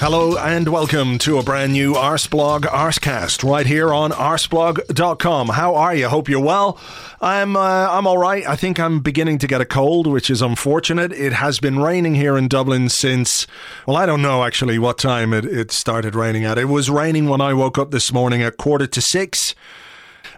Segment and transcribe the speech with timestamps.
[0.00, 5.48] Hello and welcome to a brand new Arseblog Arsecast right here on arseblog.com.
[5.48, 6.08] How are you?
[6.08, 6.78] Hope you're well.
[7.20, 8.46] I'm uh, I'm all right.
[8.46, 11.10] I think I'm beginning to get a cold, which is unfortunate.
[11.10, 13.48] It has been raining here in Dublin since
[13.88, 16.58] well, I don't know actually what time it, it started raining at.
[16.58, 19.56] It was raining when I woke up this morning at quarter to six,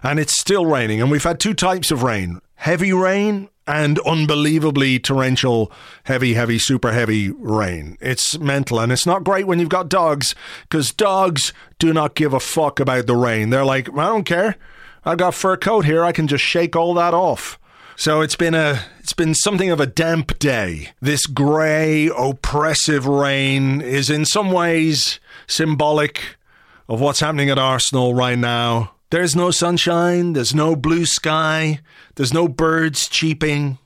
[0.01, 1.03] and it's still raining.
[1.03, 5.71] And we've had two types of rain: heavy rain and unbelievably torrential,
[6.05, 7.97] heavy, heavy, super heavy rain.
[8.01, 12.33] It's mental, and it's not great when you've got dogs because dogs do not give
[12.33, 13.49] a fuck about the rain.
[13.49, 14.55] They're like, I don't care.
[15.03, 16.03] I've got fur coat here.
[16.03, 17.59] I can just shake all that off.
[17.95, 20.89] So it's been a it's been something of a damp day.
[21.01, 26.37] This grey, oppressive rain is in some ways symbolic
[26.87, 28.93] of what's happening at Arsenal right now.
[29.11, 31.81] There's no sunshine, there's no blue sky,
[32.15, 33.77] there's no birds cheeping.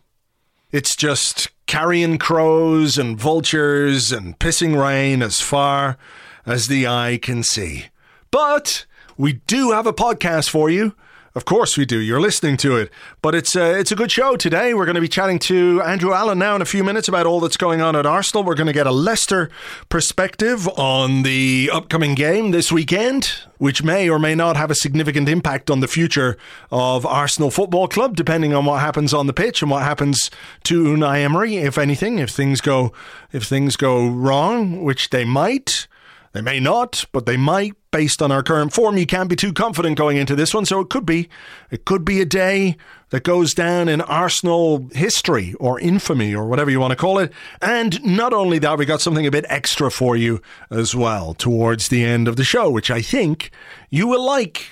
[0.71, 5.97] It's just carrion crows and vultures and pissing rain as far
[6.45, 7.85] as the eye can see.
[8.29, 8.85] But
[9.17, 10.93] we do have a podcast for you.
[11.35, 11.99] Of course we do.
[11.99, 12.89] You're listening to it,
[13.21, 14.73] but it's a, it's a good show today.
[14.73, 17.41] We're going to be chatting to Andrew Allen now in a few minutes about all
[17.41, 18.45] that's going on at Arsenal.
[18.45, 19.49] We're going to get a Leicester
[19.89, 25.27] perspective on the upcoming game this weekend, which may or may not have a significant
[25.27, 26.37] impact on the future
[26.71, 30.31] of Arsenal Football Club, depending on what happens on the pitch and what happens
[30.63, 32.17] to Unai Emery, if anything.
[32.17, 32.93] If things go
[33.33, 35.87] if things go wrong, which they might.
[36.31, 38.97] They may not, but they might based on our current form.
[38.97, 41.29] You can't be too confident going into this one, so it could be
[41.71, 42.75] it could be a day
[43.11, 47.31] that goes down in Arsenal history or infamy or whatever you want to call it.
[47.61, 51.87] And not only that, we got something a bit extra for you as well towards
[51.87, 53.49] the end of the show, which I think
[53.89, 54.71] you will like.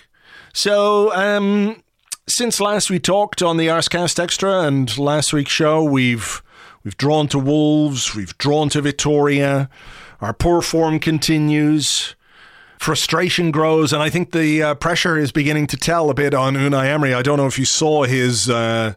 [0.52, 1.82] So, um,
[2.28, 6.44] since last we talked on the Arsecast Extra and last week's show, we've
[6.84, 9.70] we've drawn to Wolves, we've drawn to Victoria.
[10.20, 12.18] Our poor form continues.
[12.84, 16.56] Frustration grows, and I think the uh, pressure is beginning to tell a bit on
[16.56, 17.14] Unai Emery.
[17.14, 18.96] I don't know if you saw his uh,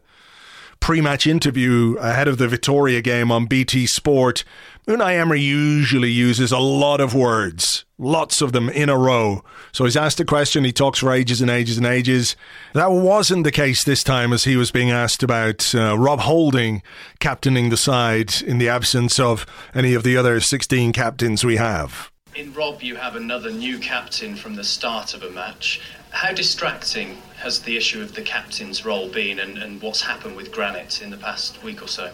[0.81, 4.43] pre-match interview ahead of the Victoria game on BT Sport.
[4.89, 9.41] Unai Emery usually uses a lot of words, lots of them in a row.
[9.71, 12.35] So he's asked a question, he talks for ages and ages and ages.
[12.73, 16.83] That wasn't the case this time as he was being asked about uh, Rob Holding
[17.21, 22.11] captaining the side in the absence of any of the other 16 captains we have.
[22.37, 25.81] In Rob, you have another new captain from the start of a match.
[26.11, 30.51] How distracting has the issue of the captain's role been and, and what's happened with
[30.51, 32.11] Granit in the past week or so?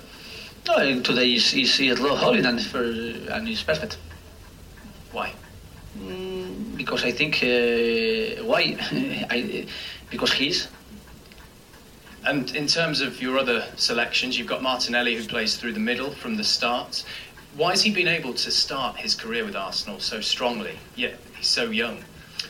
[0.65, 3.97] No, today is, is a little holiday and, for, and it's perfect.
[5.11, 5.33] Why?
[5.99, 8.77] Mm, because I think uh, why?
[9.29, 9.67] I,
[10.09, 10.69] because he's.
[12.25, 16.11] And in terms of your other selections, you've got Martinelli who plays through the middle
[16.11, 17.03] from the start.
[17.55, 20.77] Why has he been able to start his career with Arsenal so strongly?
[20.95, 22.03] Yet he's so young.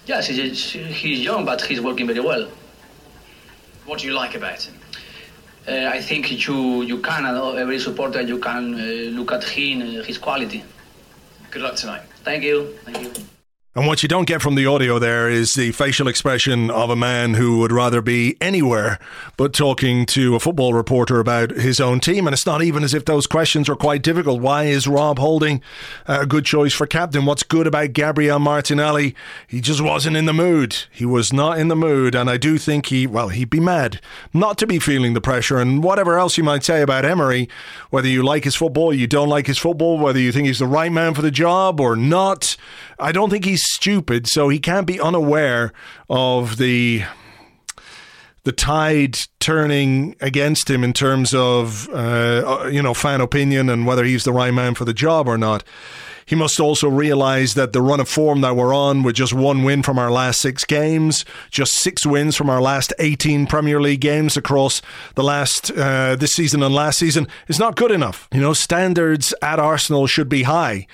[0.05, 2.49] Yes, he's, he's young, but he's working very well.
[3.85, 4.75] What do you like about him?
[5.67, 7.25] Uh, I think you you can
[7.57, 8.83] every supporter you can uh,
[9.17, 10.63] look at him uh, his quality.
[11.51, 12.03] Good luck tonight.
[12.23, 12.75] Thank you.
[12.83, 13.32] Thank you.
[13.75, 16.95] And what you don't get from the audio there is the facial expression of a
[16.95, 18.99] man who would rather be anywhere
[19.35, 22.27] but talking to a football reporter about his own team.
[22.27, 24.41] And it's not even as if those questions are quite difficult.
[24.41, 25.59] Why is Rob Holding
[26.05, 27.25] a good choice for captain?
[27.25, 29.15] What's good about Gabriel Martinelli?
[29.47, 30.75] He just wasn't in the mood.
[30.91, 32.13] He was not in the mood.
[32.13, 33.99] And I do think he, well, he'd be mad
[34.35, 35.57] not to be feeling the pressure.
[35.57, 37.49] And whatever else you might say about Emery,
[37.89, 40.67] whether you like his football, you don't like his football, whether you think he's the
[40.67, 42.55] right man for the job or not,
[42.99, 45.73] I don't think he's stupid, so he can't be unaware
[46.09, 47.03] of the
[48.43, 54.03] the tide turning against him in terms of uh, you know fan opinion and whether
[54.03, 55.63] he's the right man for the job or not.
[56.25, 59.63] He must also realize that the run of form that we're on, with just one
[59.63, 64.01] win from our last six games, just six wins from our last 18 Premier League
[64.01, 64.81] games across
[65.15, 68.27] the last uh, this season and last season, is not good enough.
[68.31, 70.87] You know, standards at Arsenal should be high.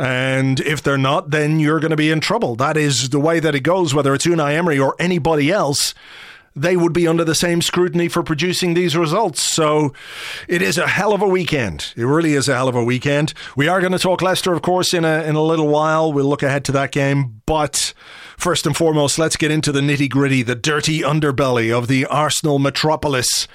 [0.00, 2.56] And if they're not, then you're going to be in trouble.
[2.56, 5.94] That is the way that it goes, whether it's Unai Emery or anybody else
[6.56, 9.40] they would be under the same scrutiny for producing these results.
[9.40, 9.92] So
[10.48, 11.94] it is a hell of a weekend.
[11.96, 13.34] It really is a hell of a weekend.
[13.56, 16.12] We are going to talk Leicester, of course, in a in a little while.
[16.12, 17.94] We'll look ahead to that game, but.
[18.36, 22.58] First and foremost, let's get into the nitty gritty, the dirty underbelly of the Arsenal
[22.58, 23.46] metropolis.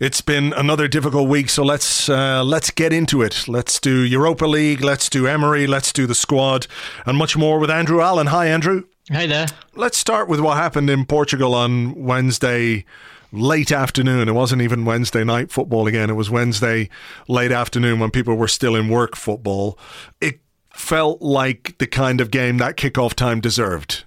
[0.00, 3.46] It's been another difficult week, so let's uh, let's get into it.
[3.46, 6.66] Let's do Europa League, let's do Emery, let's do the squad,
[7.06, 8.26] and much more with Andrew Allen.
[8.26, 8.84] Hi, Andrew.
[9.08, 9.46] Hey there.
[9.76, 12.84] Let's start with what happened in Portugal on Wednesday
[13.30, 14.28] late afternoon.
[14.28, 16.10] It wasn't even Wednesday night football again.
[16.10, 16.88] It was Wednesday
[17.28, 19.78] late afternoon when people were still in work football.
[20.20, 20.40] It
[20.72, 24.02] felt like the kind of game that kickoff time deserved.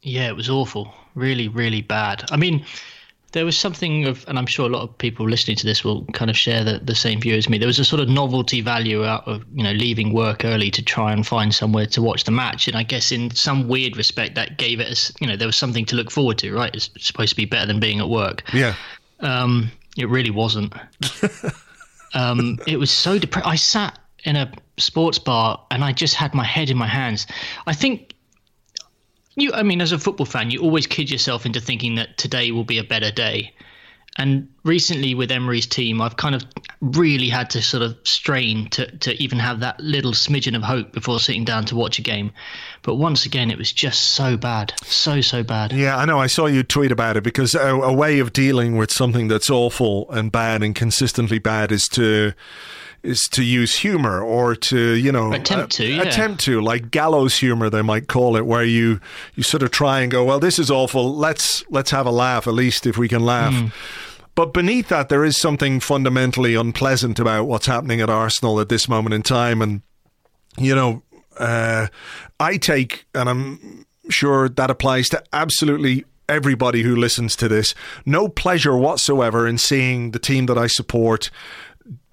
[0.00, 0.92] Yeah, it was awful.
[1.14, 2.24] Really, really bad.
[2.32, 2.64] I mean,
[3.32, 6.04] there was something of, and I'm sure a lot of people listening to this will
[6.06, 7.58] kind of share the, the same view as me.
[7.58, 10.82] There was a sort of novelty value out of you know leaving work early to
[10.82, 14.34] try and find somewhere to watch the match, and I guess in some weird respect
[14.34, 16.74] that gave it a you know there was something to look forward to, right?
[16.74, 18.42] It's supposed to be better than being at work.
[18.52, 18.74] Yeah.
[19.20, 20.74] Um, it really wasn't.
[22.14, 23.46] um, it was so depressed.
[23.46, 27.26] I sat in a sports bar and I just had my head in my hands.
[27.66, 28.11] I think
[29.34, 32.50] you i mean as a football fan you always kid yourself into thinking that today
[32.50, 33.52] will be a better day.
[34.18, 36.44] And recently with emery's team i've kind of
[36.82, 40.92] really had to sort of strain to, to even have that little smidgen of hope
[40.92, 42.32] before sitting down to watch a game.
[42.82, 44.74] But once again it was just so bad.
[44.82, 45.72] So so bad.
[45.72, 46.18] Yeah i know.
[46.18, 49.48] I saw you tweet about it because a, a way of dealing with something that's
[49.48, 52.32] awful and bad and consistently bad is to
[53.02, 56.02] is to use humor or to you know attempt to uh, yeah.
[56.02, 59.00] attempt to like gallows humor they might call it where you
[59.34, 62.46] you sort of try and go well this is awful let's let's have a laugh
[62.46, 63.72] at least if we can laugh mm.
[64.34, 68.88] But beneath that, there is something fundamentally unpleasant about what's happening at Arsenal at this
[68.88, 69.60] moment in time.
[69.60, 69.82] And,
[70.56, 71.02] you know,
[71.38, 71.88] uh,
[72.40, 77.74] I take, and I'm sure that applies to absolutely everybody who listens to this,
[78.06, 81.30] no pleasure whatsoever in seeing the team that I support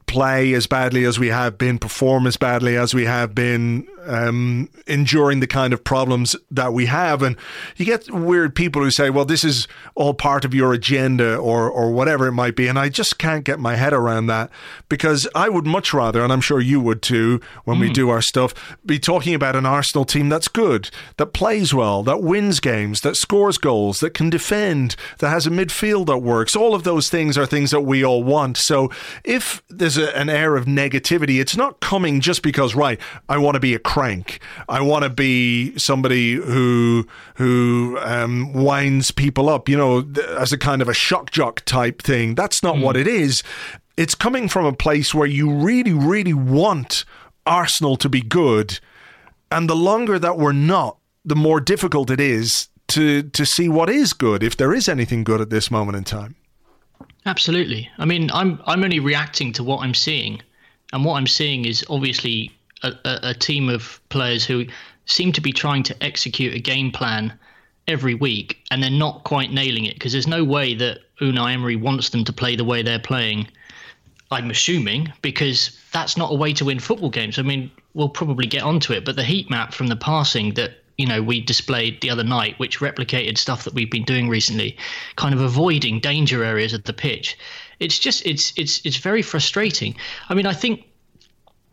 [0.10, 4.68] play as badly as we have been, perform as badly as we have been, um,
[4.88, 7.22] enduring the kind of problems that we have.
[7.22, 7.36] And
[7.78, 11.70] you get weird people who say, well, this is all part of your agenda or,
[11.70, 12.68] or whatever it might be.
[12.68, 14.50] And I just can't get my head around that
[14.90, 17.82] because I would much rather, and I'm sure you would too, when mm.
[17.82, 22.02] we do our stuff, be talking about an Arsenal team that's good, that plays well,
[22.02, 26.56] that wins games, that scores goals, that can defend, that has a midfield that works.
[26.56, 28.58] All of those things are things that we all want.
[28.58, 28.90] So
[29.24, 31.40] if there's a, an air of negativity.
[31.40, 34.40] It's not coming just because, right, I want to be a crank.
[34.68, 37.06] I want to be somebody who
[37.36, 42.02] who um, winds people up, you know, as a kind of a shock jock type
[42.02, 42.36] thing.
[42.36, 42.82] That's not mm.
[42.82, 43.44] what it is.
[43.98, 47.04] It's coming from a place where you really, really want
[47.46, 48.80] Arsenal to be good.
[49.52, 53.90] And the longer that we're not, the more difficult it is to to see what
[53.90, 56.36] is good, if there is anything good at this moment in time.
[57.26, 57.90] Absolutely.
[57.98, 60.42] I mean, I'm I'm only reacting to what I'm seeing,
[60.94, 62.52] and what I'm seeing is obviously
[62.84, 64.66] a, a, a team of players who
[65.06, 67.34] seem to be trying to execute a game plan
[67.88, 71.76] every week, and they're not quite nailing it because there's no way that Unai Emery
[71.76, 73.48] wants them to play the way they're playing.
[74.32, 77.40] I'm assuming because that's not a way to win football games.
[77.40, 80.79] I mean, we'll probably get onto it, but the heat map from the passing that
[81.00, 84.78] you know we displayed the other night, which replicated stuff that we've been doing recently,
[85.16, 87.38] kind of avoiding danger areas of the pitch.
[87.80, 89.96] It's just it's it's it's very frustrating.
[90.28, 90.86] I mean, I think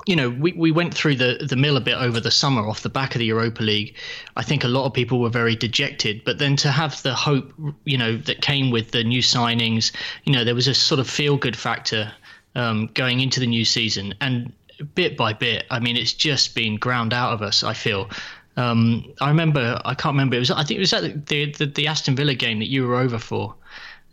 [0.07, 2.83] you know, we, we went through the, the mill a bit over the summer off
[2.83, 3.97] the back of the Europa League.
[4.37, 7.53] I think a lot of people were very dejected, but then to have the hope,
[7.85, 9.91] you know, that came with the new signings,
[10.23, 12.13] you know, there was a sort of feel good factor
[12.55, 14.15] um, going into the new season.
[14.21, 14.53] And
[14.95, 18.11] bit by bit, I mean, it's just been ground out of us, I feel.
[18.57, 20.37] Um, I remember, I can't remember.
[20.37, 22.87] It was, I think it was at the, the, the Aston Villa game that you
[22.87, 23.55] were over for,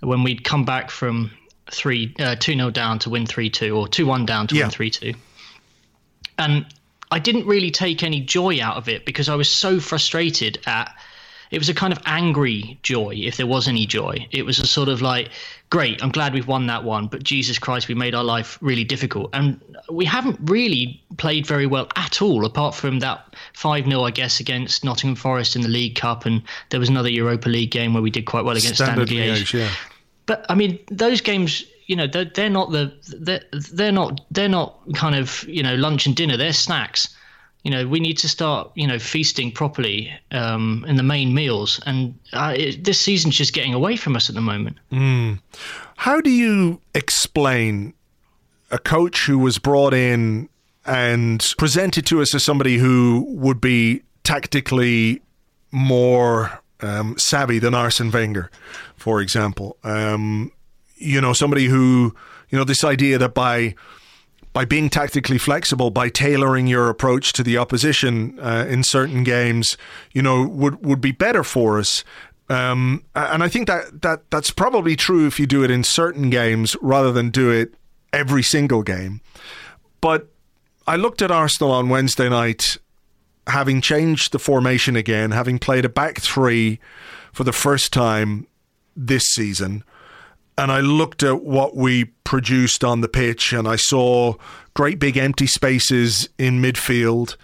[0.01, 1.31] when we'd come back from
[1.71, 4.63] three uh, two 0 down to win three two, or two one down to yeah.
[4.63, 5.13] win three two,
[6.38, 6.65] and
[7.09, 10.93] I didn't really take any joy out of it because I was so frustrated at
[11.53, 14.27] it was a kind of angry joy, if there was any joy.
[14.31, 15.29] It was a sort of like,
[15.69, 18.83] great, I'm glad we've won that one, but Jesus Christ, we made our life really
[18.83, 19.29] difficult.
[19.33, 24.10] And we haven't really played very well at all, apart from that 5 0, I
[24.10, 26.25] guess, against Nottingham Forest in the League Cup.
[26.25, 26.41] And
[26.72, 29.53] there was another Europa League game where we did quite well against Standard, Standard Liège.
[29.53, 29.69] Yeah.
[30.25, 34.50] but I mean, those games, you know, they're, they're not the they're, they're not they're
[34.50, 36.36] not kind of you know lunch and dinner.
[36.36, 37.15] They're snacks.
[37.63, 41.79] You know, we need to start you know feasting properly um, in the main meals,
[41.86, 44.77] and uh, it, this season's just getting away from us at the moment.
[44.91, 45.39] Mm.
[45.96, 47.93] How do you explain
[48.72, 50.50] a coach who was brought in
[50.86, 55.22] and presented to us as somebody who would be tactically
[55.72, 58.50] more um, savvy than Arsene Wenger,
[58.96, 59.77] for example.
[59.84, 60.51] Um,
[60.96, 62.15] you know, somebody who,
[62.50, 63.75] you know, this idea that by
[64.53, 69.77] by being tactically flexible, by tailoring your approach to the opposition uh, in certain games,
[70.13, 72.03] you know, would would be better for us.
[72.50, 76.29] Um, and I think that, that that's probably true if you do it in certain
[76.29, 77.74] games rather than do it
[78.12, 79.22] every single game.
[80.01, 80.27] But
[80.86, 82.77] I looked at Arsenal on Wednesday night
[83.48, 86.79] having changed the formation again, having played a back three
[87.31, 88.48] for the first time
[88.95, 89.83] this season,
[90.57, 94.36] and I looked at what we produced on the pitch, and I saw
[94.74, 97.36] great big empty spaces in midfield.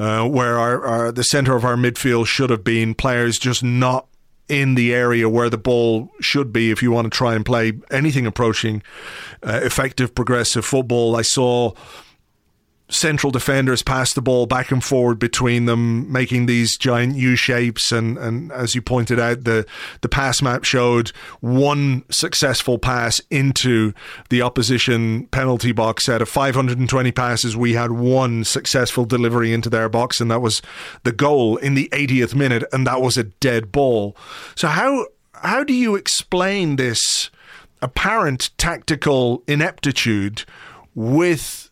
[0.00, 4.06] Uh, where our, our, the center of our midfield should have been players just not
[4.48, 7.72] in the area where the ball should be if you want to try and play
[7.90, 8.82] anything approaching
[9.42, 11.16] uh, effective progressive football.
[11.16, 11.72] I saw
[12.90, 17.92] central defenders pass the ball back and forward between them, making these giant U shapes.
[17.92, 19.66] And, and as you pointed out, the,
[20.00, 23.92] the pass map showed one successful pass into
[24.30, 26.08] the opposition penalty box.
[26.08, 30.62] Out of 520 passes, we had one successful delivery into their box, and that was
[31.04, 34.16] the goal in the 80th minute, and that was a dead ball.
[34.54, 37.30] So, how, how do you explain this
[37.80, 40.44] apparent tactical ineptitude
[40.94, 41.67] with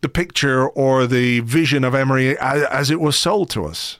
[0.00, 3.98] the picture or the vision of Emery as, as it was sold to us?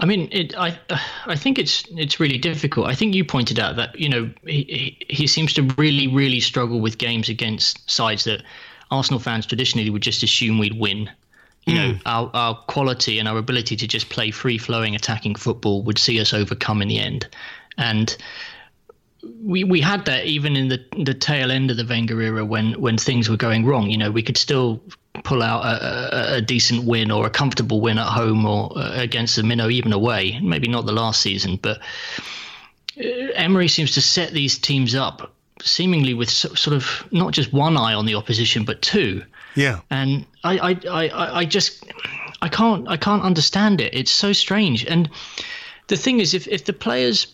[0.00, 0.78] I mean, it, I
[1.26, 2.86] I think it's it's really difficult.
[2.86, 6.80] I think you pointed out that you know he he seems to really really struggle
[6.80, 8.42] with games against sides that
[8.90, 11.10] Arsenal fans traditionally would just assume we'd win.
[11.66, 11.76] You mm.
[11.76, 11.98] know, hmm.
[12.06, 16.20] our our quality and our ability to just play free flowing attacking football would see
[16.20, 17.28] us overcome in the end.
[17.76, 18.16] And
[19.42, 22.80] we we had that even in the the tail end of the Wenger era when
[22.80, 23.90] when things were going wrong.
[23.90, 24.80] You know, we could still
[25.24, 28.92] pull out a, a, a decent win or a comfortable win at home or uh,
[28.94, 30.38] against the Minnow, even away.
[30.40, 31.78] Maybe not the last season, but
[32.98, 35.32] uh, Emery seems to set these teams up
[35.62, 39.24] seemingly with so, sort of not just one eye on the opposition, but two.
[39.56, 39.80] Yeah.
[39.90, 41.84] And I, I, I, I just
[42.42, 43.92] I can't I can't understand it.
[43.94, 44.84] It's so strange.
[44.84, 45.10] And
[45.88, 47.26] the thing is, if if the players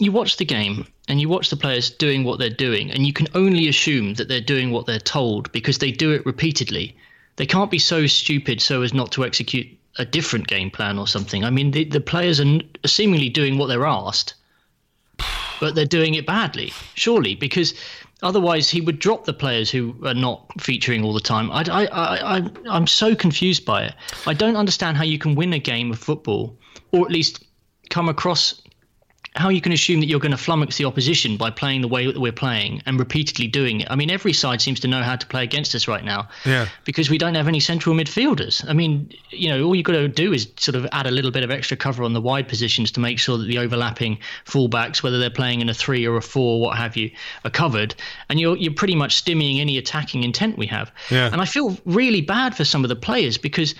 [0.00, 3.12] you watch the game and you watch the players doing what they're doing, and you
[3.12, 6.96] can only assume that they're doing what they're told because they do it repeatedly.
[7.36, 11.06] They can't be so stupid so as not to execute a different game plan or
[11.06, 11.44] something.
[11.44, 14.34] I mean, the, the players are seemingly doing what they're asked,
[15.60, 17.74] but they're doing it badly, surely, because
[18.22, 21.50] otherwise he would drop the players who are not featuring all the time.
[21.50, 23.94] I, I, I, I, I'm so confused by it.
[24.26, 26.56] I don't understand how you can win a game of football,
[26.92, 27.44] or at least
[27.90, 28.60] come across
[29.38, 32.10] how you can assume that you're going to flummox the opposition by playing the way
[32.10, 33.88] that we're playing and repeatedly doing it.
[33.88, 36.28] I mean, every side seems to know how to play against us right now.
[36.44, 36.66] Yeah.
[36.84, 38.68] Because we don't have any central midfielders.
[38.68, 41.30] I mean, you know, all you've got to do is sort of add a little
[41.30, 45.04] bit of extra cover on the wide positions to make sure that the overlapping fullbacks,
[45.04, 47.10] whether they're playing in a three or a four, what have you,
[47.44, 47.94] are covered.
[48.28, 50.90] And you're you're pretty much stemming any attacking intent we have.
[51.10, 51.30] Yeah.
[51.30, 53.76] And I feel really bad for some of the players because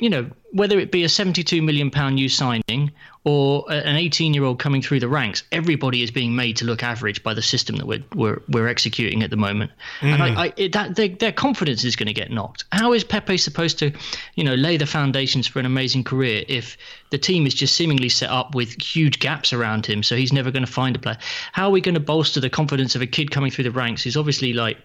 [0.00, 2.92] you know, whether it be a 72 million pound new signing
[3.28, 6.82] or an 18 year old coming through the ranks, everybody is being made to look
[6.82, 9.70] average by the system that we're we're, we're executing at the moment,
[10.00, 10.14] mm.
[10.14, 10.36] and I, mm.
[10.36, 12.64] I it, that their, their confidence is going to get knocked.
[12.72, 13.92] How is Pepe supposed to,
[14.34, 16.78] you know, lay the foundations for an amazing career if
[17.10, 20.50] the team is just seemingly set up with huge gaps around him, so he's never
[20.50, 21.18] going to find a player?
[21.52, 24.04] How are we going to bolster the confidence of a kid coming through the ranks
[24.04, 24.78] who's obviously like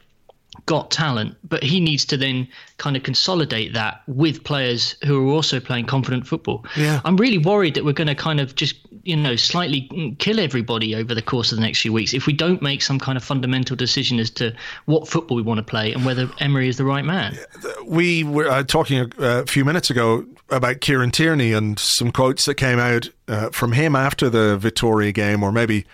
[0.66, 5.34] got talent, but he needs to then kind of consolidate that with players who are
[5.34, 6.66] also playing confident football.
[6.76, 7.02] Yeah.
[7.06, 10.96] I'm really worried that we're going to kind of just, you know, slightly kill everybody
[10.96, 13.24] over the course of the next few weeks if we don't make some kind of
[13.24, 14.54] fundamental decision as to
[14.86, 17.38] what football we want to play and whether Emery is the right man.
[17.86, 22.46] We were uh, talking a, a, few minutes ago about Kieran Tierney and some quotes
[22.46, 25.86] that came out uh, from him after the Vitoria game, or maybe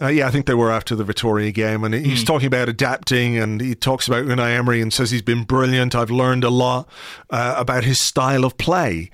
[0.00, 2.26] uh, yeah, I think they were after the Vitoria game, and he's mm.
[2.26, 5.94] talking about adapting, and he talks about Unai Emery and says he's been brilliant.
[5.94, 6.88] I've learned a lot
[7.30, 9.10] uh, about his style of play,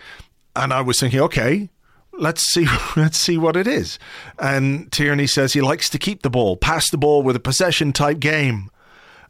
[0.54, 1.70] and I was thinking, okay,
[2.12, 3.98] let's see, let's see what it is.
[4.38, 7.92] And Tierney says he likes to keep the ball, pass the ball with a possession
[7.92, 8.70] type game,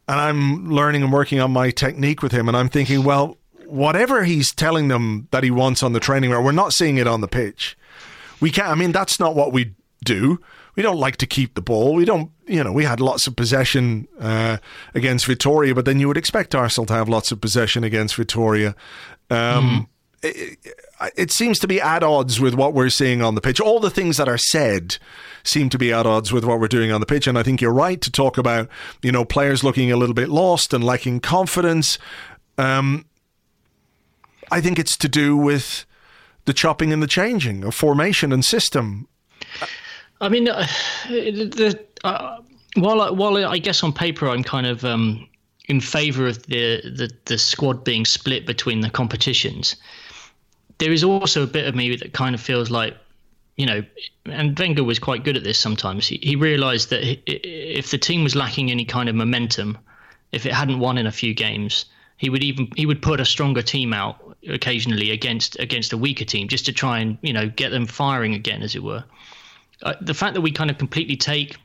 [0.09, 4.25] and I'm learning and working on my technique with him, and I'm thinking, well, whatever
[4.25, 7.21] he's telling them that he wants on the training ground, we're not seeing it on
[7.21, 7.77] the pitch.
[8.41, 8.67] We can't.
[8.67, 10.39] I mean, that's not what we do
[10.75, 11.93] we don't like to keep the ball.
[11.93, 14.57] We don't, you know, we had lots of possession uh,
[14.93, 18.75] against Victoria, but then you would expect Arsenal to have lots of possession against Victoria.
[19.29, 19.87] Um,
[20.21, 20.29] mm.
[20.29, 20.59] it,
[21.15, 23.59] it seems to be at odds with what we're seeing on the pitch.
[23.59, 24.97] All the things that are said
[25.43, 27.27] seem to be at odds with what we're doing on the pitch.
[27.27, 28.67] And I think you're right to talk about,
[29.01, 31.97] you know, players looking a little bit lost and lacking confidence.
[32.57, 33.05] Um,
[34.51, 35.85] I think it's to do with
[36.45, 39.07] the chopping and the changing of formation and system.
[40.21, 40.67] I mean, uh,
[41.09, 42.37] the, uh,
[42.75, 45.27] while while I guess on paper I'm kind of um,
[45.67, 49.75] in favour of the, the the squad being split between the competitions,
[50.77, 52.95] there is also a bit of me that kind of feels like,
[53.57, 53.83] you know,
[54.25, 56.07] and Wenger was quite good at this sometimes.
[56.07, 59.77] He, he realised that if the team was lacking any kind of momentum,
[60.31, 61.85] if it hadn't won in a few games,
[62.17, 66.25] he would even he would put a stronger team out occasionally against against a weaker
[66.25, 69.03] team just to try and you know get them firing again, as it were.
[69.83, 71.57] Uh, the fact that we kind of completely take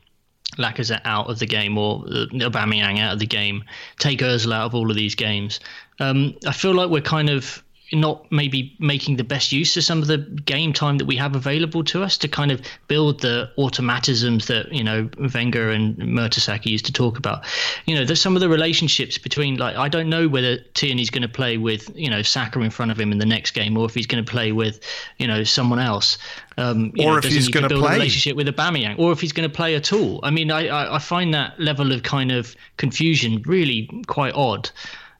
[0.57, 3.63] Lacazette out of the game or uh, Aubameyang out of the game,
[3.99, 5.59] take Özil out of all of these games,
[5.99, 10.01] um, I feel like we're kind of not maybe making the best use of some
[10.01, 13.49] of the game time that we have available to us to kind of build the
[13.57, 17.45] automatisms that you know Wenger and Mertesacker used to talk about.
[17.85, 21.23] You know, there's some of the relationships between like I don't know whether Tierney's going
[21.23, 23.85] to play with you know Saka in front of him in the next game or
[23.85, 24.79] if he's going to play with
[25.17, 26.17] you know someone else.
[26.57, 29.21] Um, or know, if he's going to build play a relationship with Aubameyang, or if
[29.21, 30.19] he's going to play at all.
[30.21, 34.69] I mean, I, I, I find that level of kind of confusion really quite odd.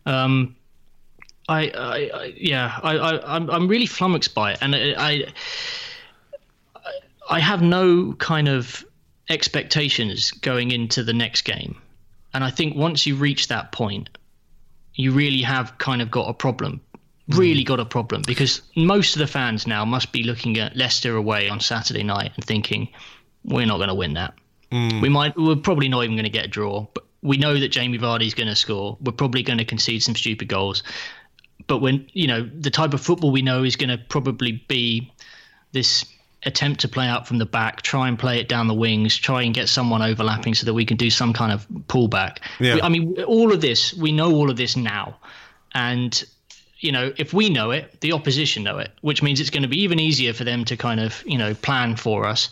[0.05, 0.55] Um,
[1.51, 5.25] I, I, I yeah, I, I, I'm, I'm really flummoxed by it, and I, I,
[7.29, 8.85] I have no kind of
[9.29, 11.79] expectations going into the next game,
[12.33, 14.09] and I think once you reach that point,
[14.95, 16.81] you really have kind of got a problem.
[17.27, 17.67] Really mm.
[17.67, 21.47] got a problem because most of the fans now must be looking at Leicester away
[21.47, 22.89] on Saturday night and thinking,
[23.45, 24.33] we're not going to win that.
[24.71, 25.01] Mm.
[25.01, 27.69] We might, we're probably not even going to get a draw, but we know that
[27.69, 28.97] Jamie Vardy's going to score.
[28.99, 30.83] We're probably going to concede some stupid goals
[31.67, 35.11] but when you know the type of football we know is going to probably be
[35.71, 36.05] this
[36.43, 39.43] attempt to play out from the back, try and play it down the wings, try
[39.43, 42.37] and get someone overlapping so that we can do some kind of pullback.
[42.59, 42.79] Yeah.
[42.81, 45.17] I mean, all of this, we know all of this now.
[45.73, 46.23] And,
[46.79, 49.69] you know, if we know it, the opposition know it, which means it's going to
[49.69, 52.49] be even easier for them to kind of, you know, plan for us.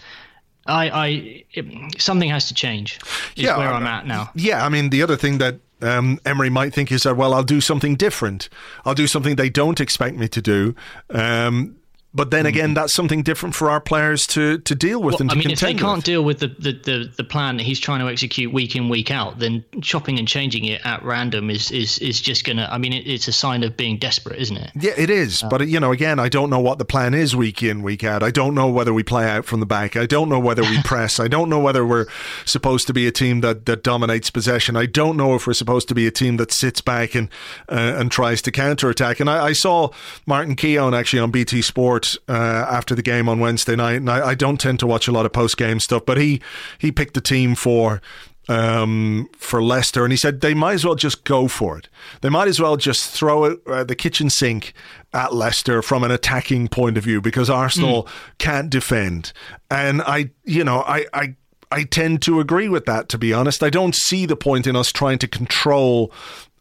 [0.67, 2.99] I, I, it, something has to change.
[3.36, 4.29] Is yeah, where I'm at now.
[4.36, 7.43] Yeah, I mean, the other thing that um, Emery might think is that, well, I'll
[7.43, 8.49] do something different.
[8.85, 10.75] I'll do something they don't expect me to do.
[11.09, 11.78] Um,
[12.12, 15.30] but then again, that's something different for our players to, to deal with well, and
[15.30, 16.06] to I mean, if they can't with.
[16.06, 19.12] deal with the, the, the, the, plan that he's trying to execute week in week
[19.12, 22.67] out, then chopping and changing it at random is is, is just gonna.
[22.72, 24.72] I mean, it, it's a sign of being desperate, isn't it?
[24.76, 25.43] Yeah, it is.
[25.43, 28.04] Uh, but you know, again, I don't know what the plan is week in week
[28.04, 28.24] out.
[28.24, 29.95] I don't know whether we play out from the back.
[29.95, 31.19] I don't know whether we press.
[31.19, 32.08] I don't know whether we're
[32.43, 34.76] supposed to be a team that, that dominates possession.
[34.76, 37.30] I don't know if we're supposed to be a team that sits back and
[37.69, 39.19] uh, and tries to counter attack.
[39.19, 39.89] And I, I, saw
[40.26, 41.98] Martin Keown actually on BT Sport.
[42.27, 45.12] Uh, after the game on Wednesday night, and I, I don't tend to watch a
[45.12, 46.41] lot of post game stuff, but he
[46.77, 48.01] he picked the team for
[48.49, 51.88] um, for Leicester, and he said they might as well just go for it.
[52.21, 54.73] They might as well just throw it, uh, the kitchen sink
[55.13, 58.09] at Leicester from an attacking point of view because Arsenal mm.
[58.39, 59.31] can't defend.
[59.69, 61.35] And I, you know, I, I,
[61.71, 63.07] I tend to agree with that.
[63.09, 66.12] To be honest, I don't see the point in us trying to control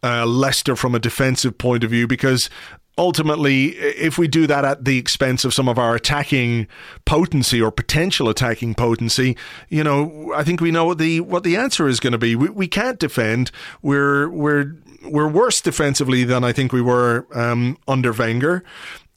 [0.03, 2.51] uh, Leicester from a defensive point of view because
[2.99, 6.67] ultimately, if we do that at the expense of some of our attacking
[7.05, 9.37] potency or potential attacking potency,
[9.69, 12.35] you know, I think we know what the what the answer is going to be.
[12.35, 13.51] We, we can't defend.
[13.81, 18.65] We're we're we're worse defensively than I think we were um, under Wenger,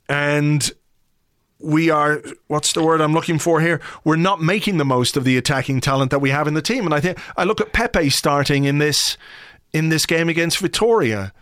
[0.08, 0.72] and
[1.60, 3.82] we are what's the word I'm looking for here?
[4.04, 6.86] We're not making the most of the attacking talent that we have in the team.
[6.86, 9.17] And I think I look at Pepe starting in this
[9.74, 11.34] in this game against Victoria.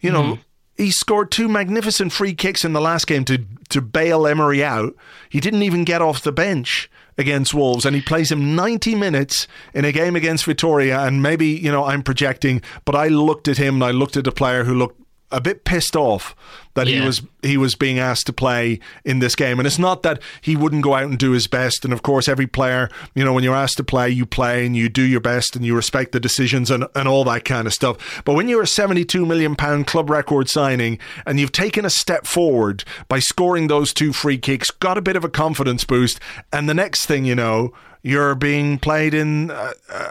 [0.00, 0.40] You know, mm.
[0.80, 4.94] He scored two magnificent free kicks in the last game to, to bail Emery out.
[5.28, 9.46] He didn't even get off the bench against Wolves, and he plays him 90 minutes
[9.74, 11.00] in a game against Victoria.
[11.00, 14.26] And maybe, you know, I'm projecting, but I looked at him and I looked at
[14.26, 14.99] a player who looked
[15.32, 16.34] a bit pissed off
[16.74, 17.00] that yeah.
[17.00, 19.58] he was he was being asked to play in this game.
[19.58, 21.84] And it's not that he wouldn't go out and do his best.
[21.84, 24.76] And of course, every player, you know, when you're asked to play, you play and
[24.76, 27.74] you do your best and you respect the decisions and, and all that kind of
[27.74, 28.22] stuff.
[28.24, 32.26] But when you're a 72 million pound club record signing and you've taken a step
[32.26, 36.20] forward by scoring those two free kicks, got a bit of a confidence boost,
[36.52, 39.50] and the next thing you know, you're being played in.
[39.50, 40.10] Uh, uh,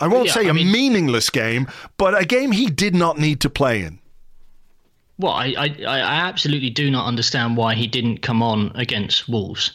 [0.00, 3.18] I won't yeah, say I a mean, meaningless game, but a game he did not
[3.18, 4.00] need to play in.
[5.22, 9.70] Well, I, I, I absolutely do not understand why he didn't come on against Wolves.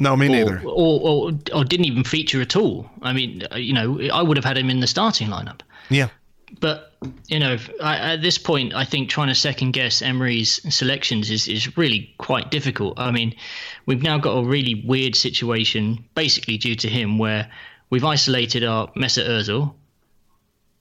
[0.00, 0.60] No, me or, neither.
[0.64, 2.88] Or, or, or didn't even feature at all.
[3.02, 5.60] I mean, you know, I would have had him in the starting lineup.
[5.90, 6.08] Yeah.
[6.60, 6.92] But
[7.26, 11.46] you know, I, at this point, I think trying to second guess Emery's selections is,
[11.46, 12.98] is really quite difficult.
[12.98, 13.34] I mean,
[13.86, 17.50] we've now got a really weird situation, basically due to him, where
[17.90, 19.74] we've isolated our Mesut Ozil.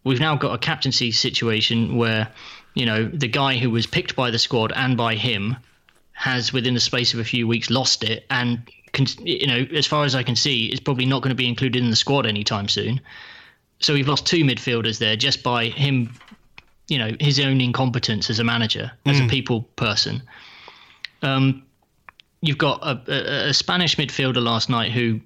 [0.03, 2.29] We've now got a captaincy situation where,
[2.77, 5.57] you know, the guy who was picked by the squad and by him
[6.11, 8.61] has, within the space of a few weeks, lost it, and
[8.91, 11.47] can, you know, as far as I can see, is probably not going to be
[11.47, 13.01] included in the squad anytime soon.
[13.79, 16.13] So we've lost two midfielders there just by him,
[16.87, 20.21] you know, his own incompetence as a manager, as a people person.
[21.21, 21.63] Um,
[22.41, 25.19] you've got a, a, a Spanish midfielder last night who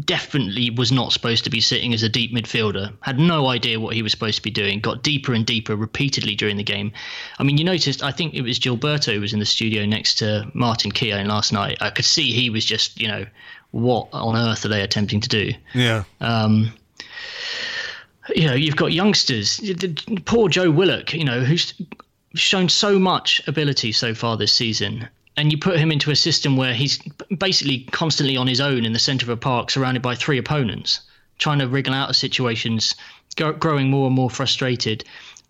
[0.00, 2.92] definitely was not supposed to be sitting as a deep midfielder.
[3.00, 4.80] Had no idea what he was supposed to be doing.
[4.80, 6.92] Got deeper and deeper repeatedly during the game.
[7.38, 8.02] I mean, you noticed.
[8.02, 11.52] I think it was Gilberto who was in the studio next to Martin Keown last
[11.52, 11.78] night.
[11.80, 13.26] I could see he was just, you know,
[13.70, 15.52] what on earth are they attempting to do?
[15.74, 16.04] Yeah.
[16.20, 16.72] Um,
[18.34, 19.60] you know, you've got youngsters.
[20.24, 21.74] Poor Joe Willock, you know, who's
[22.34, 25.08] shown so much ability so far this season.
[25.36, 27.00] And you put him into a system where he's
[27.38, 31.00] basically constantly on his own in the centre of a park, surrounded by three opponents,
[31.38, 32.94] trying to wriggle out of situations,
[33.58, 35.04] growing more and more frustrated.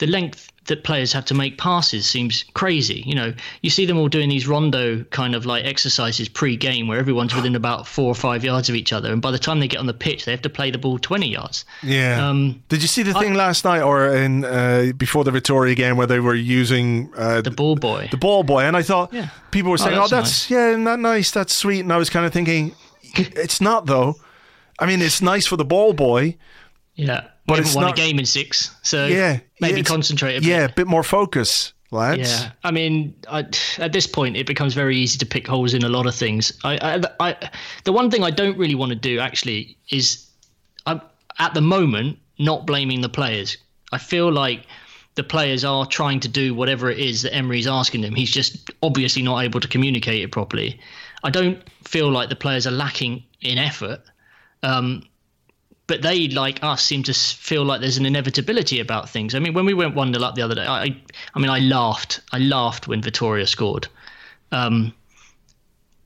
[0.04, 3.02] The length that players have to make passes seems crazy.
[3.06, 6.98] You know, you see them all doing these rondo kind of like exercises pre-game where
[6.98, 9.68] everyone's within about four or five yards of each other, and by the time they
[9.68, 11.64] get on the pitch, they have to play the ball twenty yards.
[11.82, 12.28] Yeah.
[12.28, 15.96] Um, Did you see the thing last night or in uh, before the Vitoria game
[15.96, 18.08] where they were using uh, the ball boy.
[18.10, 19.28] the ball boy, and I thought Yeah.
[19.52, 21.30] people were saying, "Oh, that's that's, yeah, isn't that nice?
[21.30, 22.74] That's sweet," and I was kind of thinking,
[23.14, 24.16] it's not though.
[24.78, 26.36] I mean, it's nice for the ball boy.
[26.94, 30.40] Yeah, But it's won not- a game in six, so Yeah, maybe yeah, concentrate a
[30.40, 30.48] bit.
[30.48, 32.20] Yeah, a bit more focus, lads.
[32.30, 33.40] Yeah, I mean, I,
[33.78, 36.52] at this point, it becomes very easy to pick holes in a lot of things.
[36.64, 36.78] I,
[37.20, 37.50] I, I
[37.84, 40.26] the one thing I don't really want to do actually is,
[40.86, 41.00] I'm
[41.38, 43.58] at the moment not blaming the players.
[43.92, 44.66] I feel like
[45.16, 48.14] the players are trying to do whatever it is that Emery's asking them.
[48.14, 50.80] He's just obviously not able to communicate it properly.
[51.22, 54.00] I don't feel like the players are lacking in effort.
[54.62, 55.04] Um,
[55.86, 59.34] but they, like us, seem to feel like there's an inevitability about things.
[59.34, 60.96] I mean, when we went one 0 up the other day, I,
[61.34, 62.20] I mean, I laughed.
[62.32, 63.86] I laughed when Vitoria scored.
[64.50, 64.94] Um,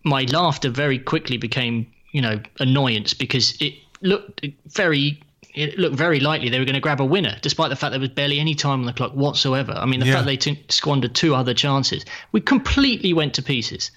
[0.05, 5.23] my laughter very quickly became, you know, annoyance because it looked very.
[5.55, 7.99] It looked very likely they were going to grab a winner, despite the fact there
[7.99, 9.73] was barely any time on the clock whatsoever.
[9.73, 10.15] I mean, the Yeah.
[10.15, 13.91] fact they t- squandered two other chances, we completely went to pieces.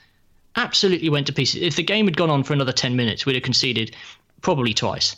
[0.55, 1.61] Absolutely went to pieces.
[1.61, 3.95] If the game had gone on for another ten minutes, we'd have conceded
[4.41, 5.15] probably twice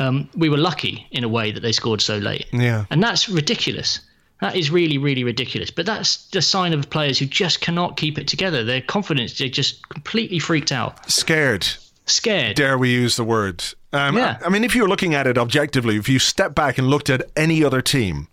[0.00, 2.46] um, we were lucky in a way that they scored so late.
[2.52, 2.86] Yeah.
[2.90, 4.00] And that's ridiculous.
[4.40, 5.70] That is really, really ridiculous.
[5.70, 8.64] But that's the sign of players who just cannot keep it together.
[8.64, 11.66] Their confidence, they're just completely freaked out, Scared.
[12.06, 12.56] scared.
[12.56, 13.62] Dare we use the word?
[13.92, 14.38] Um, Yeah.
[14.42, 17.10] I, I mean, if you're looking at it objectively, if you step back and looked
[17.10, 18.28] at any other team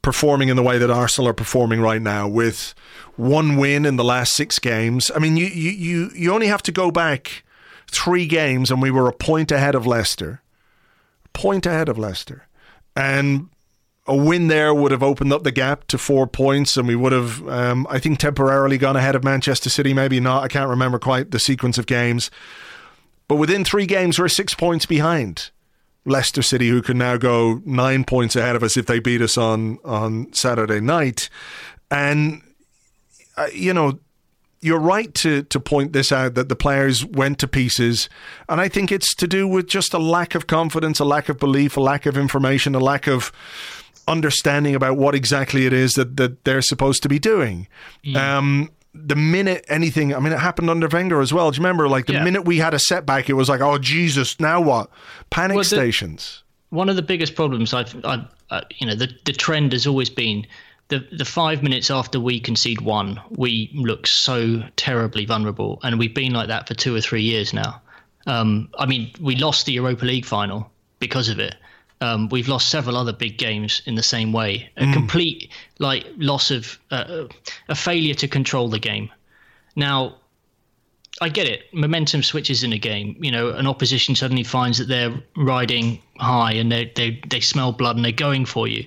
[0.00, 2.74] performing in the way that Arsenal are performing right now, with
[3.16, 6.62] one win in the last six games, I mean, you you you, you only have
[6.62, 7.42] to go back
[7.90, 10.42] three games, and we were a point ahead of Leicester,
[11.32, 12.46] point ahead of Leicester,
[12.94, 13.48] and
[14.06, 17.12] a win there would have opened up the gap to four points, and we would
[17.12, 19.92] have, um, I think, temporarily gone ahead of Manchester City.
[19.92, 20.42] Maybe not.
[20.42, 22.30] I can't remember quite the sequence of games.
[23.28, 25.50] But within three games, we're six points behind
[26.06, 29.36] Leicester City, who can now go nine points ahead of us if they beat us
[29.36, 31.28] on on Saturday night.
[31.90, 32.40] And
[33.36, 33.98] uh, you know,
[34.60, 38.08] you're right to to point this out that the players went to pieces,
[38.48, 41.38] and I think it's to do with just a lack of confidence, a lack of
[41.38, 43.30] belief, a lack of information, a lack of
[44.06, 47.68] understanding about what exactly it is that, that they're supposed to be doing.
[48.16, 51.50] Um, the minute anything, I mean, it happened under Wenger as well.
[51.50, 51.88] Do you remember?
[51.88, 52.24] Like the Yeah.
[52.24, 54.90] minute we had a setback, it was like, oh Jesus, now what?
[55.30, 56.42] Panic Well, the- stations.
[56.70, 60.10] One of the biggest problems I've, I've uh, you know, the, the trend has always
[60.10, 60.46] been
[60.88, 65.78] the, the five minutes after we concede one, we look so terribly vulnerable.
[65.82, 67.80] And we've been like that for two or three years now.
[68.26, 71.54] Um, I mean, we lost the Europa League final because of it.
[72.00, 74.70] Um, we've lost several other big games in the same way.
[74.76, 77.24] A complete like loss of uh,
[77.68, 79.10] a failure to control the game.
[79.74, 80.16] Now,
[81.20, 81.62] I get it.
[81.74, 83.16] Momentum switches in a game.
[83.20, 87.72] You know, an opposition suddenly finds that they're riding high and they they they smell
[87.72, 88.86] blood and they're going for you.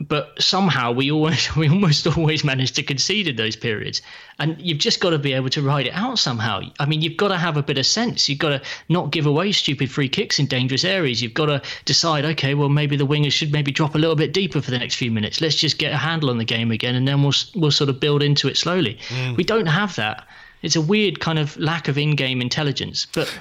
[0.00, 4.00] But somehow we always we almost always manage to concede in those periods,
[4.38, 6.60] and you've just got to be able to ride it out somehow.
[6.78, 8.28] I mean, you've got to have a bit of sense.
[8.28, 11.20] You've got to not give away stupid free kicks in dangerous areas.
[11.20, 14.32] You've got to decide, okay, well maybe the wingers should maybe drop a little bit
[14.32, 15.40] deeper for the next few minutes.
[15.40, 17.98] Let's just get a handle on the game again, and then we'll we'll sort of
[17.98, 18.98] build into it slowly.
[19.36, 20.28] We don't have that
[20.62, 23.06] it's a weird kind of lack of in-game intelligence.
[23.12, 23.32] But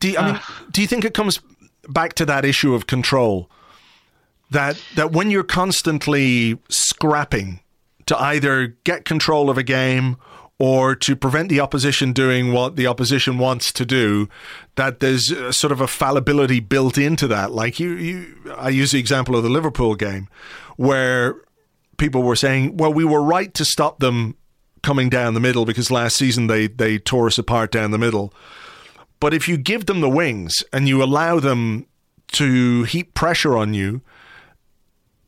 [0.00, 1.40] do you, I mean, uh, do you think it comes
[1.88, 3.50] back to that issue of control?
[4.52, 7.60] That that when you're constantly scrapping
[8.06, 10.16] to either get control of a game
[10.58, 14.28] or to prevent the opposition doing what the opposition wants to do,
[14.76, 17.50] that there's sort of a fallibility built into that.
[17.50, 20.28] Like you, you, I use the example of the Liverpool game,
[20.76, 21.36] where
[21.96, 24.36] people were saying, "Well, we were right to stop them
[24.82, 28.34] coming down the middle because last season they they tore us apart down the middle."
[29.18, 31.86] But if you give them the wings and you allow them
[32.32, 34.02] to heap pressure on you,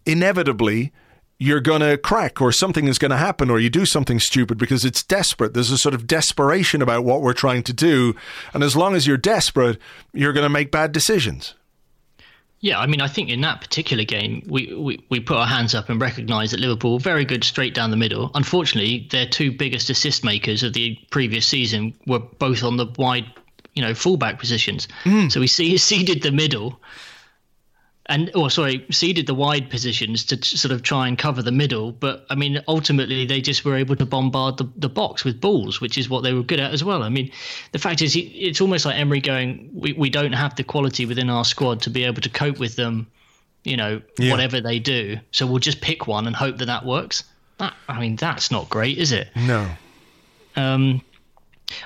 [0.07, 0.93] inevitably
[1.39, 4.57] you're going to crack or something is going to happen or you do something stupid
[4.57, 5.53] because it's desperate.
[5.53, 8.15] There's a sort of desperation about what we're trying to do.
[8.53, 9.79] And as long as you're desperate,
[10.13, 11.55] you're going to make bad decisions.
[12.61, 15.75] Yeah, I mean, I think in that particular game, we, we, we put our hands
[15.75, 18.31] up and recognised that Liverpool very good straight down the middle.
[18.35, 23.27] Unfortunately, their two biggest assist makers of the previous season were both on the wide,
[23.75, 24.89] you know, fullback positions.
[25.03, 25.31] Mm.
[25.31, 26.81] So we see, seeded the middle
[28.07, 31.53] and or oh, sorry, ceded the wide positions to sort of try and cover the
[31.53, 31.93] middle.
[31.93, 35.81] But I mean, ultimately they just were able to bombard the, the box with balls,
[35.81, 37.03] which is what they were good at as well.
[37.03, 37.31] I mean,
[37.73, 41.31] the fact is, it's almost like Emery going, we, we don't have the quality within
[41.31, 43.07] our squad to be able to cope with them,
[43.65, 44.31] you know, yeah.
[44.31, 45.19] whatever they do.
[45.31, 47.25] So we'll just pick one and hope that that works.
[47.57, 49.29] That, I mean, that's not great, is it?
[49.35, 49.67] No.
[50.57, 51.01] Um,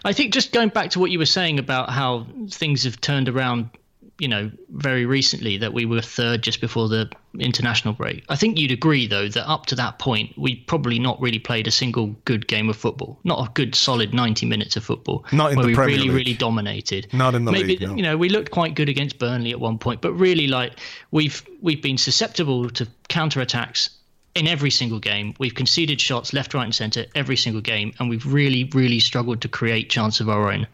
[0.04, 3.28] I think just going back to what you were saying about how things have turned
[3.28, 3.70] around
[4.18, 8.24] you know, very recently that we were third just before the international break.
[8.28, 11.68] I think you'd agree, though, that up to that point, we probably not really played
[11.68, 15.24] a single good game of football, not a good solid 90 minutes of football.
[15.33, 16.16] Not in where the we Premier really, League.
[16.16, 17.07] really dominated.
[17.12, 17.83] Not in the Maybe, league.
[17.83, 17.94] No.
[17.94, 20.78] You know, we looked quite good against Burnley at one point, but really, like
[21.12, 23.90] we've we've been susceptible to counter attacks
[24.35, 25.35] in every single game.
[25.38, 29.42] We've conceded shots left, right, and centre every single game, and we've really, really struggled
[29.42, 30.66] to create chance of our own.